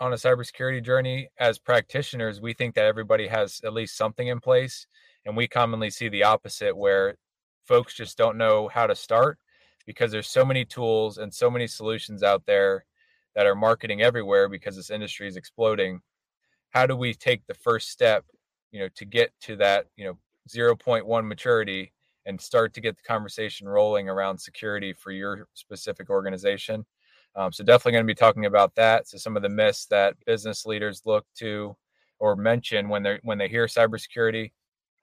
on 0.02 0.12
a 0.12 0.18
cybersecurity 0.18 0.84
journey? 0.84 1.30
As 1.40 1.60
practitioners, 1.60 2.42
we 2.42 2.54
think 2.54 2.76
that 2.76 2.86
everybody 2.86 3.28
has 3.28 3.62
at 3.64 3.74
least 3.74 3.96
something 3.96 4.28
in 4.28 4.42
place. 4.42 4.88
And 5.26 5.38
we 5.38 5.48
commonly 5.48 5.92
see 5.92 6.10
the 6.10 6.24
opposite 6.24 6.76
where 6.76 7.16
folks 7.64 7.94
just 7.94 8.18
don't 8.18 8.38
know 8.38 8.68
how 8.68 8.88
to 8.88 8.96
start 8.96 9.38
because 9.86 10.12
there's 10.12 10.28
so 10.28 10.44
many 10.44 10.66
tools 10.66 11.20
and 11.20 11.34
so 11.34 11.50
many 11.50 11.68
solutions 11.68 12.24
out 12.24 12.46
there 12.46 12.86
that 13.36 13.46
are 13.46 13.56
marketing 13.56 14.02
everywhere 14.02 14.50
because 14.50 14.76
this 14.76 14.90
industry 14.90 15.28
is 15.28 15.38
exploding. 15.38 16.02
How 16.72 16.88
do 16.88 16.96
we 16.96 17.14
take 17.14 17.46
the 17.46 17.54
first 17.54 17.90
step, 17.90 18.26
you 18.72 18.80
know, 18.80 18.90
to 18.96 19.06
get 19.06 19.32
to 19.42 19.56
that, 19.58 19.86
you 19.96 20.06
know, 20.06 20.18
0.1 20.50 21.28
maturity 21.28 21.94
and 22.26 22.40
start 22.40 22.74
to 22.74 22.82
get 22.82 22.98
the 22.98 23.04
conversation 23.04 23.68
rolling 23.68 24.10
around 24.10 24.40
security 24.40 24.94
for 24.94 25.12
your 25.12 25.48
specific 25.54 26.10
organization. 26.10 26.86
Um, 27.36 27.52
so 27.52 27.64
definitely 27.64 27.94
going 27.94 28.04
to 28.06 28.14
be 28.14 28.16
talking 28.16 28.46
about 28.46 28.76
that. 28.76 29.08
So 29.08 29.18
some 29.18 29.38
of 29.38 29.44
the 29.44 29.50
myths 29.50 29.86
that 29.88 30.16
business 30.26 30.66
leaders 30.66 31.02
look 31.06 31.26
to 31.38 31.76
or 32.20 32.36
mention 32.36 32.90
when 32.90 33.04
they 33.04 33.20
when 33.24 33.38
they 33.38 33.48
hear 33.48 33.66
cybersecurity. 33.68 34.52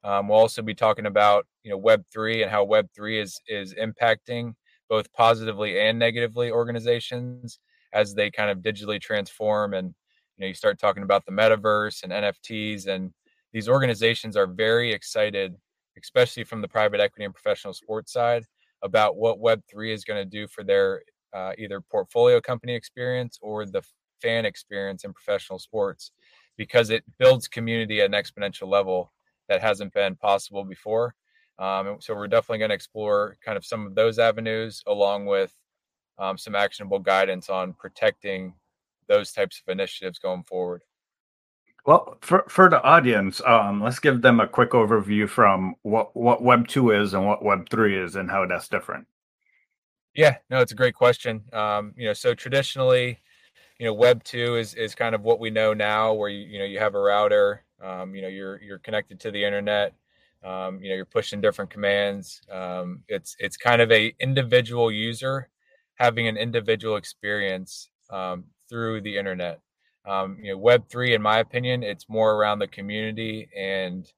Um, 0.04 0.28
we'll 0.28 0.38
also 0.38 0.62
be 0.62 0.74
talking 0.74 1.06
about 1.06 1.46
you 1.64 1.70
know 1.70 1.78
Web 1.78 2.04
three 2.12 2.42
and 2.42 2.50
how 2.50 2.64
Web 2.64 2.88
three 2.94 3.18
is 3.18 3.40
is 3.48 3.74
impacting 3.74 4.54
both 4.88 5.12
positively 5.12 5.80
and 5.80 5.98
negatively 5.98 6.50
organizations 6.50 7.58
as 7.92 8.14
they 8.14 8.30
kind 8.30 8.50
of 8.50 8.58
digitally 8.58 9.00
transform 9.00 9.74
and 9.74 9.88
you 10.36 10.42
know 10.42 10.46
you 10.46 10.54
start 10.54 10.78
talking 10.78 11.02
about 11.02 11.24
the 11.26 11.32
metaverse 11.32 12.02
and 12.04 12.12
NFTs 12.12 12.86
and 12.86 13.12
these 13.52 13.68
organizations 13.68 14.36
are 14.36 14.46
very 14.46 14.92
excited 14.92 15.56
especially 16.02 16.44
from 16.44 16.62
the 16.62 16.68
private 16.68 17.00
equity 17.00 17.24
and 17.24 17.34
professional 17.34 17.72
sports 17.72 18.12
side, 18.12 18.44
about 18.82 19.16
what 19.16 19.40
Web3 19.40 19.92
is 19.92 20.04
going 20.04 20.22
to 20.22 20.28
do 20.28 20.46
for 20.46 20.62
their 20.62 21.02
uh, 21.34 21.52
either 21.58 21.80
portfolio 21.80 22.40
company 22.40 22.74
experience 22.74 23.38
or 23.42 23.66
the 23.66 23.82
fan 24.20 24.44
experience 24.44 25.04
in 25.04 25.12
professional 25.12 25.58
sports 25.58 26.12
because 26.56 26.90
it 26.90 27.04
builds 27.18 27.48
community 27.48 28.00
at 28.00 28.06
an 28.06 28.12
exponential 28.12 28.68
level 28.68 29.12
that 29.48 29.62
hasn't 29.62 29.92
been 29.92 30.16
possible 30.16 30.64
before. 30.64 31.14
Um, 31.58 31.96
so 32.00 32.14
we're 32.14 32.28
definitely 32.28 32.58
going 32.58 32.70
to 32.70 32.74
explore 32.74 33.36
kind 33.44 33.56
of 33.56 33.64
some 33.64 33.86
of 33.86 33.94
those 33.94 34.18
avenues 34.18 34.82
along 34.86 35.26
with 35.26 35.52
um, 36.18 36.36
some 36.36 36.54
actionable 36.54 36.98
guidance 36.98 37.48
on 37.48 37.72
protecting 37.72 38.54
those 39.08 39.32
types 39.32 39.62
of 39.66 39.72
initiatives 39.72 40.18
going 40.18 40.44
forward. 40.44 40.82
Well, 41.86 42.18
for 42.20 42.44
for 42.48 42.68
the 42.68 42.82
audience, 42.82 43.40
um, 43.46 43.82
let's 43.82 43.98
give 43.98 44.20
them 44.20 44.40
a 44.40 44.46
quick 44.46 44.70
overview 44.70 45.28
from 45.28 45.74
what 45.82 46.14
what 46.14 46.42
Web 46.42 46.68
two 46.68 46.90
is 46.90 47.14
and 47.14 47.26
what 47.26 47.42
Web 47.42 47.70
three 47.70 47.96
is 47.98 48.14
and 48.14 48.30
how 48.30 48.44
that's 48.46 48.68
different. 48.68 49.06
Yeah, 50.18 50.38
no, 50.50 50.61
it's 50.61 50.72
a 50.72 50.74
great 50.74 50.94
question. 50.96 51.44
Um, 51.52 51.94
you 51.96 52.07
know, 52.07 52.12
so 52.12 52.35
traditionally, 52.35 53.20
you 53.78 53.87
know, 53.87 53.94
Web 53.94 54.24
two 54.24 54.57
is 54.57 54.74
is 54.74 54.94
kind 54.94 55.14
of 55.14 55.22
what 55.22 55.40
we 55.40 55.50
know 55.50 55.74
now, 55.74 56.14
where 56.14 56.31
you 56.31 56.46
you 56.46 56.59
know 56.61 56.66
you 56.66 56.78
have 56.81 56.94
a 56.96 57.00
router, 57.00 57.64
um, 57.83 58.14
you 58.16 58.22
know, 58.22 58.28
you're 58.28 58.62
you're 58.62 58.78
connected 58.81 59.20
to 59.20 59.33
the 59.33 59.44
internet, 59.44 59.94
um, 60.44 60.83
you 60.83 60.90
know, 60.90 60.96
you're 60.96 61.07
pushing 61.07 61.40
different 61.42 61.70
commands. 61.70 62.42
Um, 62.52 63.04
it's 63.09 63.37
it's 63.40 63.57
kind 63.59 63.83
of 63.83 63.92
a 63.92 64.14
individual 64.20 64.92
user 64.92 65.50
having 65.96 66.28
an 66.28 66.38
individual 66.38 66.96
experience 66.96 67.90
um, 68.11 68.44
through 68.70 69.02
the 69.02 69.18
internet. 69.18 69.61
Um, 70.07 70.38
you 70.42 70.52
know, 70.52 70.59
Web 70.59 70.88
three, 70.90 71.14
in 71.14 71.22
my 71.22 71.40
opinion, 71.40 71.83
it's 71.85 72.09
more 72.11 72.35
around 72.37 72.61
the 72.61 72.68
community 72.68 73.50
and 73.57 74.11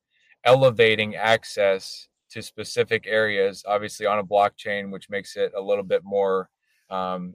elevating 0.45 1.17
access 1.17 2.09
to 2.31 2.43
specific 2.43 3.05
areas. 3.07 3.65
Obviously, 3.67 4.07
on 4.07 4.19
a 4.19 4.25
blockchain, 4.25 4.91
which 4.91 5.11
makes 5.11 5.37
it 5.37 5.53
a 5.57 5.61
little 5.61 5.85
bit 5.85 6.03
more 6.05 6.49
um, 6.91 7.35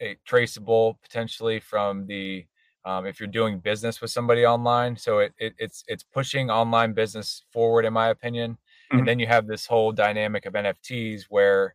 a, 0.00 0.16
traceable 0.24 0.98
potentially 1.02 1.60
from 1.60 2.06
the 2.06 2.46
um, 2.84 3.06
if 3.06 3.20
you're 3.20 3.28
doing 3.28 3.60
business 3.60 4.00
with 4.00 4.10
somebody 4.10 4.44
online. 4.44 4.96
So 4.96 5.20
it, 5.20 5.32
it, 5.38 5.54
it's 5.58 5.84
it's 5.86 6.02
pushing 6.02 6.50
online 6.50 6.92
business 6.92 7.44
forward, 7.52 7.84
in 7.84 7.92
my 7.92 8.08
opinion. 8.08 8.52
Mm-hmm. 8.52 8.98
And 8.98 9.08
then 9.08 9.18
you 9.18 9.26
have 9.26 9.46
this 9.46 9.66
whole 9.66 9.92
dynamic 9.92 10.46
of 10.46 10.54
NFTs 10.54 11.24
where 11.28 11.74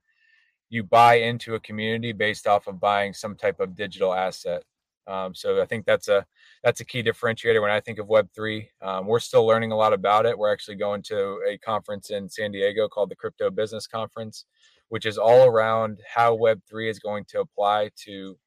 you 0.70 0.84
buy 0.84 1.16
into 1.16 1.56
a 1.56 1.60
community 1.60 2.12
based 2.12 2.46
off 2.46 2.68
of 2.68 2.80
buying 2.80 3.14
some 3.14 3.36
type 3.36 3.60
of 3.60 3.76
digital 3.76 4.14
asset. 4.14 4.64
Um, 5.08 5.34
so 5.34 5.62
I 5.62 5.66
think 5.66 5.86
that's 5.86 6.08
a 6.10 6.26
that's 6.64 6.82
a 6.82 6.86
key 6.86 7.02
differentiator 7.02 7.62
when 7.62 7.72
I 7.72 7.80
think 7.80 8.00
of 8.00 8.08
Web 8.08 8.30
three. 8.36 8.70
Um, 8.82 9.08
we're 9.08 9.20
still 9.20 9.46
learning 9.46 9.72
a 9.72 9.78
lot 9.78 9.94
about 9.94 10.26
it. 10.26 10.38
We're 10.38 10.52
actually 10.52 10.76
going 10.76 11.02
to 11.04 11.40
a 11.48 11.58
conference 11.60 12.10
in 12.10 12.30
San 12.30 12.52
Diego 12.52 12.88
called 12.88 13.10
the 13.10 13.16
Crypto 13.16 13.50
Business 13.50 13.88
Conference, 13.88 14.46
which 14.90 15.06
is 15.06 15.18
all 15.18 15.48
around 15.48 16.00
how 16.14 16.36
Web 16.36 16.62
three 16.70 16.90
is 16.90 17.00
going 17.00 17.26
to 17.30 17.40
apply 17.40 17.92
to 18.06 18.38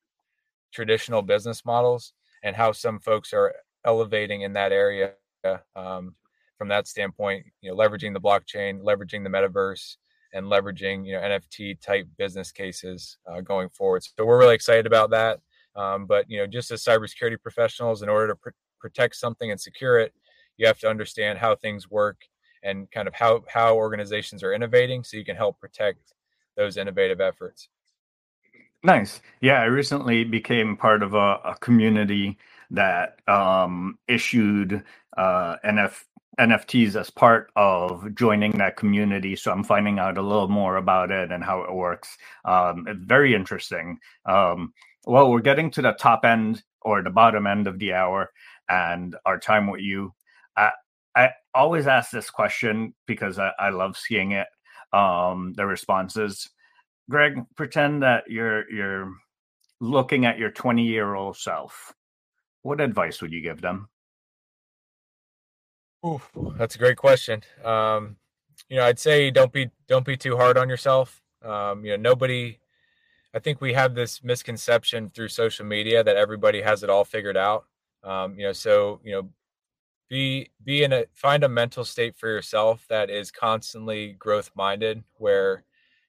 traditional 0.72 1.22
business 1.22 1.64
models 1.64 2.12
and 2.42 2.54
how 2.54 2.72
some 2.72 3.00
folks 3.00 3.32
are 3.32 3.54
elevating 3.84 4.42
in 4.42 4.52
that 4.52 4.72
area 4.72 5.12
um, 5.74 6.14
from 6.58 6.68
that 6.68 6.86
standpoint. 6.86 7.46
You 7.62 7.70
know, 7.70 7.76
leveraging 7.76 8.12
the 8.12 8.20
blockchain, 8.20 8.82
leveraging 8.82 9.24
the 9.24 9.30
metaverse, 9.30 9.96
and 10.32 10.46
leveraging 10.46 11.06
you 11.06 11.12
know 11.14 11.20
NFT 11.20 11.80
type 11.80 12.06
business 12.18 12.52
cases 12.52 13.18
uh, 13.30 13.40
going 13.40 13.68
forward. 13.70 14.02
So 14.04 14.24
we're 14.24 14.38
really 14.38 14.54
excited 14.54 14.86
about 14.86 15.10
that. 15.10 15.40
Um, 15.76 16.06
but 16.06 16.26
you 16.28 16.38
know, 16.38 16.46
just 16.46 16.70
as 16.70 16.84
cybersecurity 16.84 17.40
professionals, 17.40 18.02
in 18.02 18.08
order 18.08 18.28
to 18.28 18.36
pr- 18.36 18.50
protect 18.80 19.16
something 19.16 19.50
and 19.50 19.60
secure 19.60 19.98
it, 19.98 20.12
you 20.56 20.66
have 20.66 20.78
to 20.80 20.88
understand 20.88 21.38
how 21.38 21.54
things 21.54 21.90
work 21.90 22.20
and 22.62 22.90
kind 22.90 23.08
of 23.08 23.14
how 23.14 23.44
how 23.48 23.76
organizations 23.76 24.42
are 24.42 24.52
innovating, 24.52 25.04
so 25.04 25.16
you 25.16 25.24
can 25.24 25.36
help 25.36 25.58
protect 25.60 26.14
those 26.56 26.76
innovative 26.76 27.20
efforts. 27.20 27.68
Nice. 28.82 29.20
Yeah, 29.40 29.60
I 29.60 29.64
recently 29.64 30.24
became 30.24 30.76
part 30.76 31.02
of 31.02 31.14
a, 31.14 31.40
a 31.44 31.56
community 31.60 32.38
that 32.70 33.18
um, 33.28 33.98
issued 34.08 34.82
uh, 35.18 35.56
NF, 35.64 36.04
NFTs 36.38 36.98
as 36.98 37.10
part 37.10 37.50
of 37.56 38.14
joining 38.14 38.52
that 38.52 38.76
community. 38.76 39.36
So 39.36 39.52
I'm 39.52 39.64
finding 39.64 39.98
out 39.98 40.16
a 40.16 40.22
little 40.22 40.48
more 40.48 40.76
about 40.76 41.10
it 41.10 41.30
and 41.30 41.44
how 41.44 41.62
it 41.62 41.74
works. 41.74 42.16
Um, 42.46 42.86
very 43.06 43.34
interesting. 43.34 43.98
Um, 44.24 44.72
well, 45.06 45.30
we're 45.30 45.40
getting 45.40 45.70
to 45.72 45.82
the 45.82 45.92
top 45.92 46.24
end 46.24 46.62
or 46.82 47.02
the 47.02 47.10
bottom 47.10 47.46
end 47.46 47.66
of 47.66 47.78
the 47.78 47.92
hour 47.92 48.30
and 48.68 49.16
our 49.26 49.38
time 49.38 49.70
with 49.70 49.80
you. 49.80 50.14
I, 50.56 50.72
I 51.16 51.30
always 51.54 51.86
ask 51.86 52.10
this 52.10 52.30
question 52.30 52.94
because 53.06 53.38
I, 53.38 53.52
I 53.58 53.70
love 53.70 53.96
seeing 53.96 54.32
it, 54.32 54.46
um, 54.92 55.52
the 55.56 55.66
responses. 55.66 56.48
Greg, 57.08 57.42
pretend 57.56 58.02
that 58.02 58.24
you're 58.28 58.70
you're 58.70 59.12
looking 59.80 60.26
at 60.26 60.38
your 60.38 60.50
20 60.50 60.84
year 60.84 61.14
old 61.14 61.36
self. 61.36 61.92
What 62.62 62.80
advice 62.80 63.20
would 63.22 63.32
you 63.32 63.40
give 63.40 63.60
them? 63.60 63.88
Ooh, 66.06 66.20
that's 66.56 66.76
a 66.76 66.78
great 66.78 66.96
question. 66.96 67.42
Um, 67.64 68.16
you 68.68 68.76
know, 68.76 68.84
I'd 68.84 68.98
say 68.98 69.30
don't 69.30 69.52
be 69.52 69.70
don't 69.88 70.04
be 70.04 70.16
too 70.16 70.36
hard 70.36 70.56
on 70.56 70.68
yourself. 70.68 71.20
Um, 71.42 71.84
you 71.84 71.92
know, 71.92 72.10
nobody. 72.10 72.58
I 73.34 73.38
think 73.38 73.60
we 73.60 73.72
have 73.74 73.94
this 73.94 74.22
misconception 74.24 75.08
through 75.08 75.28
social 75.28 75.64
media 75.64 76.02
that 76.02 76.16
everybody 76.16 76.62
has 76.62 76.82
it 76.82 76.90
all 76.90 77.04
figured 77.04 77.36
out. 77.36 77.66
Um, 78.02 78.38
you 78.38 78.44
know, 78.44 78.52
so 78.52 79.00
you 79.04 79.12
know, 79.12 79.30
be 80.08 80.50
be 80.64 80.82
in 80.82 80.92
a 80.92 81.04
find 81.14 81.44
a 81.44 81.48
mental 81.48 81.84
state 81.84 82.16
for 82.16 82.28
yourself 82.28 82.84
that 82.88 83.10
is 83.10 83.30
constantly 83.30 84.12
growth 84.18 84.50
minded, 84.54 85.04
where 85.18 85.64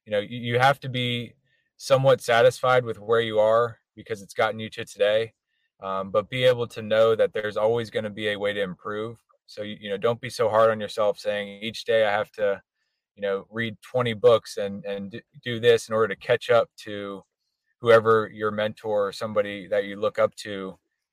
you 0.05 0.11
know 0.11 0.19
you, 0.19 0.39
you 0.39 0.59
have 0.59 0.79
to 0.81 0.89
be 0.89 1.33
somewhat 1.77 2.21
satisfied 2.21 2.85
with 2.85 2.99
where 2.99 3.21
you 3.21 3.39
are 3.39 3.77
because 3.95 4.21
it's 4.21 4.33
gotten 4.33 4.59
you 4.59 4.69
to 4.69 4.85
today, 4.85 5.33
um, 5.81 6.11
but 6.11 6.29
be 6.29 6.43
able 6.43 6.67
to 6.67 6.81
know 6.81 7.15
that 7.15 7.33
there's 7.33 7.57
always 7.57 7.89
going 7.89 8.03
to 8.03 8.09
be 8.09 8.29
a 8.29 8.39
way 8.39 8.53
to 8.53 8.61
improve 8.61 9.19
so 9.51 9.63
you, 9.63 9.75
you 9.81 9.89
know, 9.89 9.97
don't 9.97 10.21
be 10.21 10.29
so 10.29 10.47
hard 10.47 10.71
on 10.71 10.79
yourself 10.79 11.19
saying 11.19 11.61
each 11.61 11.83
day 11.83 12.05
I 12.05 12.11
have 12.11 12.31
to, 12.33 12.61
you 13.15 13.21
know, 13.21 13.45
read 13.49 13.75
20 13.81 14.13
books 14.13 14.57
and 14.57 14.85
and 14.85 15.21
do 15.43 15.59
this 15.59 15.89
in 15.89 15.95
order 15.95 16.13
to 16.13 16.19
catch 16.19 16.49
up 16.49 16.69
to 16.83 17.23
whoever 17.79 18.29
your 18.33 18.51
mentor 18.51 19.07
or 19.07 19.11
somebody 19.11 19.67
that 19.67 19.85
you 19.85 19.99
look 19.99 20.19
up 20.19 20.35
to, 20.35 20.49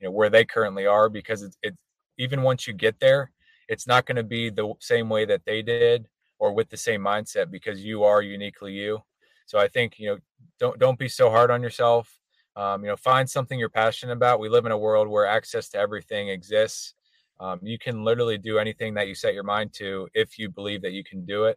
you 0.00 0.06
know, 0.06 0.10
where 0.10 0.30
they 0.30 0.44
currently 0.44 0.86
are 0.86 1.08
because 1.08 1.42
it's 1.42 1.56
it 1.62 1.76
even 2.18 2.42
once 2.42 2.66
you 2.66 2.74
get 2.74 2.98
there, 3.00 3.30
it's 3.68 3.86
not 3.86 4.06
going 4.06 4.16
to 4.16 4.22
be 4.22 4.50
the 4.50 4.74
same 4.80 5.08
way 5.08 5.24
that 5.24 5.44
they 5.46 5.62
did 5.62 6.06
or 6.38 6.52
with 6.52 6.68
the 6.68 6.76
same 6.76 7.00
mindset 7.00 7.50
because 7.50 7.84
you 7.84 8.04
are 8.04 8.22
uniquely 8.22 8.72
you. 8.72 9.02
So 9.46 9.58
I 9.58 9.68
think, 9.68 9.98
you 9.98 10.10
know, 10.10 10.18
don't 10.60 10.78
don't 10.78 10.98
be 10.98 11.08
so 11.08 11.30
hard 11.30 11.50
on 11.50 11.62
yourself. 11.62 12.18
Um, 12.56 12.82
you 12.82 12.88
know, 12.88 12.96
find 12.96 13.28
something 13.28 13.58
you're 13.58 13.68
passionate 13.68 14.12
about. 14.12 14.40
We 14.40 14.48
live 14.48 14.66
in 14.66 14.72
a 14.72 14.78
world 14.78 15.08
where 15.08 15.26
access 15.26 15.68
to 15.70 15.78
everything 15.78 16.28
exists. 16.28 16.94
Um, 17.40 17.60
you 17.62 17.78
can 17.78 18.02
literally 18.02 18.36
do 18.36 18.58
anything 18.58 18.94
that 18.94 19.06
you 19.06 19.14
set 19.14 19.32
your 19.32 19.44
mind 19.44 19.72
to 19.74 20.08
if 20.12 20.38
you 20.38 20.50
believe 20.50 20.82
that 20.82 20.92
you 20.92 21.04
can 21.04 21.24
do 21.24 21.44
it. 21.44 21.56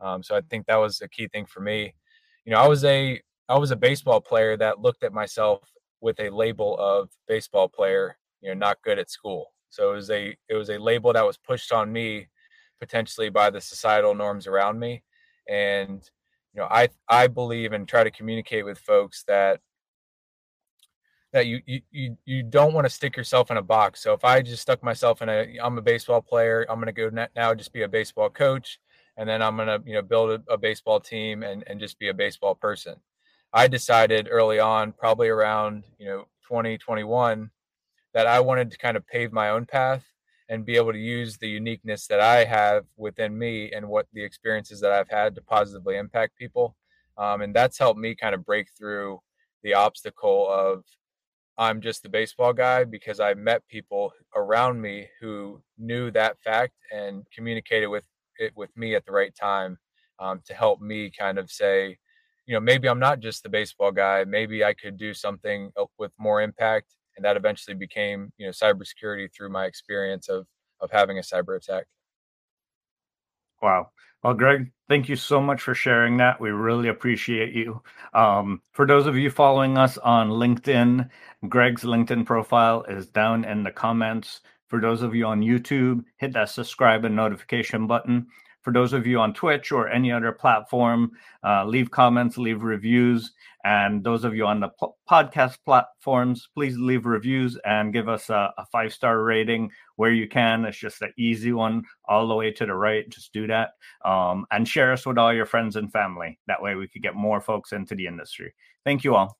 Um, 0.00 0.22
so 0.22 0.36
I 0.36 0.40
think 0.48 0.66
that 0.66 0.76
was 0.76 1.00
a 1.00 1.08
key 1.08 1.28
thing 1.28 1.46
for 1.46 1.60
me. 1.60 1.94
You 2.44 2.52
know, 2.52 2.58
I 2.58 2.68
was 2.68 2.84
a 2.84 3.20
I 3.48 3.58
was 3.58 3.70
a 3.70 3.76
baseball 3.76 4.20
player 4.20 4.56
that 4.56 4.80
looked 4.80 5.02
at 5.02 5.12
myself 5.12 5.60
with 6.00 6.18
a 6.20 6.30
label 6.30 6.78
of 6.78 7.10
baseball 7.28 7.68
player, 7.68 8.16
you 8.40 8.48
know, 8.48 8.54
not 8.54 8.78
good 8.82 8.98
at 8.98 9.10
school. 9.10 9.52
So 9.68 9.92
it 9.92 9.94
was 9.94 10.10
a 10.10 10.36
it 10.48 10.54
was 10.54 10.70
a 10.70 10.78
label 10.78 11.12
that 11.12 11.26
was 11.26 11.36
pushed 11.36 11.72
on 11.72 11.92
me 11.92 12.28
potentially 12.80 13.28
by 13.28 13.50
the 13.50 13.60
societal 13.60 14.14
norms 14.14 14.46
around 14.46 14.78
me. 14.78 15.02
And 15.48 16.02
you 16.54 16.60
know, 16.60 16.68
I 16.70 16.88
I 17.08 17.26
believe 17.26 17.72
and 17.72 17.86
try 17.86 18.04
to 18.04 18.10
communicate 18.10 18.64
with 18.64 18.78
folks 18.78 19.24
that 19.24 19.60
that 21.32 21.46
you 21.46 21.60
you 21.66 22.16
you 22.24 22.42
don't 22.42 22.74
want 22.74 22.86
to 22.86 22.90
stick 22.90 23.16
yourself 23.16 23.50
in 23.50 23.56
a 23.56 23.62
box. 23.62 24.02
So 24.02 24.12
if 24.12 24.24
I 24.24 24.42
just 24.42 24.62
stuck 24.62 24.82
myself 24.82 25.22
in 25.22 25.28
a 25.28 25.58
I'm 25.62 25.78
a 25.78 25.82
baseball 25.82 26.20
player, 26.22 26.66
I'm 26.68 26.80
going 26.80 26.92
to 26.92 27.10
go 27.10 27.26
now 27.36 27.54
just 27.54 27.72
be 27.72 27.82
a 27.82 27.88
baseball 27.88 28.30
coach 28.30 28.80
and 29.16 29.28
then 29.28 29.42
I'm 29.42 29.56
to, 29.58 29.82
you 29.84 29.94
know, 29.94 30.02
build 30.02 30.30
a, 30.30 30.52
a, 30.52 30.58
baseball 30.58 31.00
team 31.00 31.42
and 31.42 31.64
and 31.66 31.80
just 31.80 31.98
be 31.98 32.08
a 32.08 32.14
baseball 32.14 32.54
person. 32.54 32.96
I 33.52 33.68
decided 33.68 34.28
early 34.30 34.60
on, 34.60 34.92
probably 34.92 35.28
around, 35.28 35.84
you 35.98 36.06
know, 36.06 36.20
2021 36.48 37.50
that 38.14 38.26
I 38.26 38.40
wanted 38.40 38.70
to 38.70 38.78
kind 38.78 38.96
of 38.96 39.06
pave 39.06 39.32
my 39.32 39.50
own 39.50 39.66
path 39.66 40.04
and 40.48 40.66
be 40.66 40.76
able 40.76 40.92
to 40.92 40.98
use 40.98 41.38
the 41.38 41.48
uniqueness 41.48 42.06
that 42.08 42.20
I 42.20 42.44
have 42.44 42.84
within 42.96 43.38
me 43.38 43.70
and 43.72 43.88
what 43.88 44.06
the 44.12 44.22
experiences 44.22 44.80
that 44.80 44.92
I've 44.92 45.08
had 45.08 45.34
to 45.36 45.42
positively 45.42 45.96
impact 45.96 46.36
people. 46.36 46.76
Um, 47.16 47.42
and 47.42 47.54
that's 47.54 47.78
helped 47.78 48.00
me 48.00 48.14
kind 48.14 48.34
of 48.34 48.44
break 48.44 48.68
through 48.76 49.20
the 49.62 49.74
obstacle 49.74 50.48
of 50.50 50.84
I'm 51.56 51.80
just 51.80 52.02
the 52.02 52.08
baseball 52.08 52.52
guy 52.52 52.84
because 52.84 53.20
I 53.20 53.34
met 53.34 53.68
people 53.68 54.12
around 54.34 54.80
me 54.80 55.08
who 55.20 55.62
knew 55.78 56.10
that 56.12 56.40
fact 56.40 56.72
and 56.90 57.24
communicated 57.34 57.88
with 57.88 58.04
it 58.40 58.52
with 58.56 58.76
me 58.76 58.94
at 58.94 59.04
the 59.04 59.12
right 59.12 59.34
time 59.34 59.78
um, 60.18 60.40
to 60.46 60.54
help 60.54 60.80
me 60.80 61.10
kind 61.10 61.38
of 61.38 61.50
say, 61.50 61.98
you 62.46 62.54
know, 62.54 62.60
maybe 62.60 62.88
I'm 62.88 62.98
not 62.98 63.20
just 63.20 63.42
the 63.42 63.48
baseball 63.48 63.92
guy. 63.92 64.24
Maybe 64.24 64.64
I 64.64 64.74
could 64.74 64.96
do 64.96 65.14
something 65.14 65.70
uh, 65.76 65.84
with 65.98 66.12
more 66.18 66.42
impact, 66.42 66.94
and 67.16 67.24
that 67.24 67.36
eventually 67.36 67.76
became, 67.76 68.32
you 68.38 68.46
know, 68.46 68.52
cybersecurity 68.52 69.32
through 69.32 69.50
my 69.50 69.66
experience 69.66 70.28
of 70.28 70.46
of 70.80 70.90
having 70.90 71.18
a 71.18 71.22
cyber 71.22 71.56
attack. 71.56 71.86
Wow. 73.62 73.90
Well, 74.22 74.34
Greg, 74.34 74.70
thank 74.88 75.08
you 75.08 75.16
so 75.16 75.40
much 75.40 75.62
for 75.62 75.74
sharing 75.74 76.18
that. 76.18 76.40
We 76.40 76.50
really 76.50 76.88
appreciate 76.88 77.54
you. 77.54 77.82
Um, 78.12 78.60
for 78.72 78.86
those 78.86 79.06
of 79.06 79.16
you 79.16 79.30
following 79.30 79.78
us 79.78 79.96
on 79.98 80.30
LinkedIn, 80.30 81.08
Greg's 81.48 81.84
LinkedIn 81.84 82.26
profile 82.26 82.82
is 82.84 83.06
down 83.06 83.44
in 83.44 83.62
the 83.62 83.70
comments. 83.70 84.40
For 84.70 84.80
those 84.80 85.02
of 85.02 85.16
you 85.16 85.26
on 85.26 85.40
YouTube, 85.40 86.04
hit 86.18 86.32
that 86.34 86.48
subscribe 86.48 87.04
and 87.04 87.16
notification 87.16 87.88
button. 87.88 88.28
For 88.62 88.72
those 88.72 88.92
of 88.92 89.04
you 89.04 89.18
on 89.18 89.34
Twitch 89.34 89.72
or 89.72 89.88
any 89.88 90.12
other 90.12 90.30
platform, 90.30 91.10
uh, 91.42 91.64
leave 91.64 91.90
comments, 91.90 92.38
leave 92.38 92.62
reviews. 92.62 93.32
And 93.64 94.04
those 94.04 94.22
of 94.22 94.36
you 94.36 94.46
on 94.46 94.60
the 94.60 94.68
po- 94.68 94.94
podcast 95.10 95.56
platforms, 95.64 96.48
please 96.54 96.78
leave 96.78 97.04
reviews 97.04 97.58
and 97.64 97.92
give 97.92 98.08
us 98.08 98.30
a, 98.30 98.52
a 98.58 98.66
five 98.66 98.92
star 98.92 99.24
rating 99.24 99.72
where 99.96 100.12
you 100.12 100.28
can. 100.28 100.64
It's 100.64 100.78
just 100.78 101.02
an 101.02 101.12
easy 101.18 101.52
one 101.52 101.82
all 102.04 102.28
the 102.28 102.34
way 102.36 102.52
to 102.52 102.64
the 102.64 102.74
right. 102.74 103.08
Just 103.08 103.32
do 103.32 103.48
that. 103.48 103.70
Um, 104.04 104.46
and 104.52 104.68
share 104.68 104.92
us 104.92 105.04
with 105.04 105.18
all 105.18 105.32
your 105.32 105.46
friends 105.46 105.74
and 105.74 105.90
family. 105.90 106.38
That 106.46 106.62
way 106.62 106.76
we 106.76 106.86
could 106.86 107.02
get 107.02 107.16
more 107.16 107.40
folks 107.40 107.72
into 107.72 107.96
the 107.96 108.06
industry. 108.06 108.54
Thank 108.84 109.02
you 109.02 109.16
all. 109.16 109.39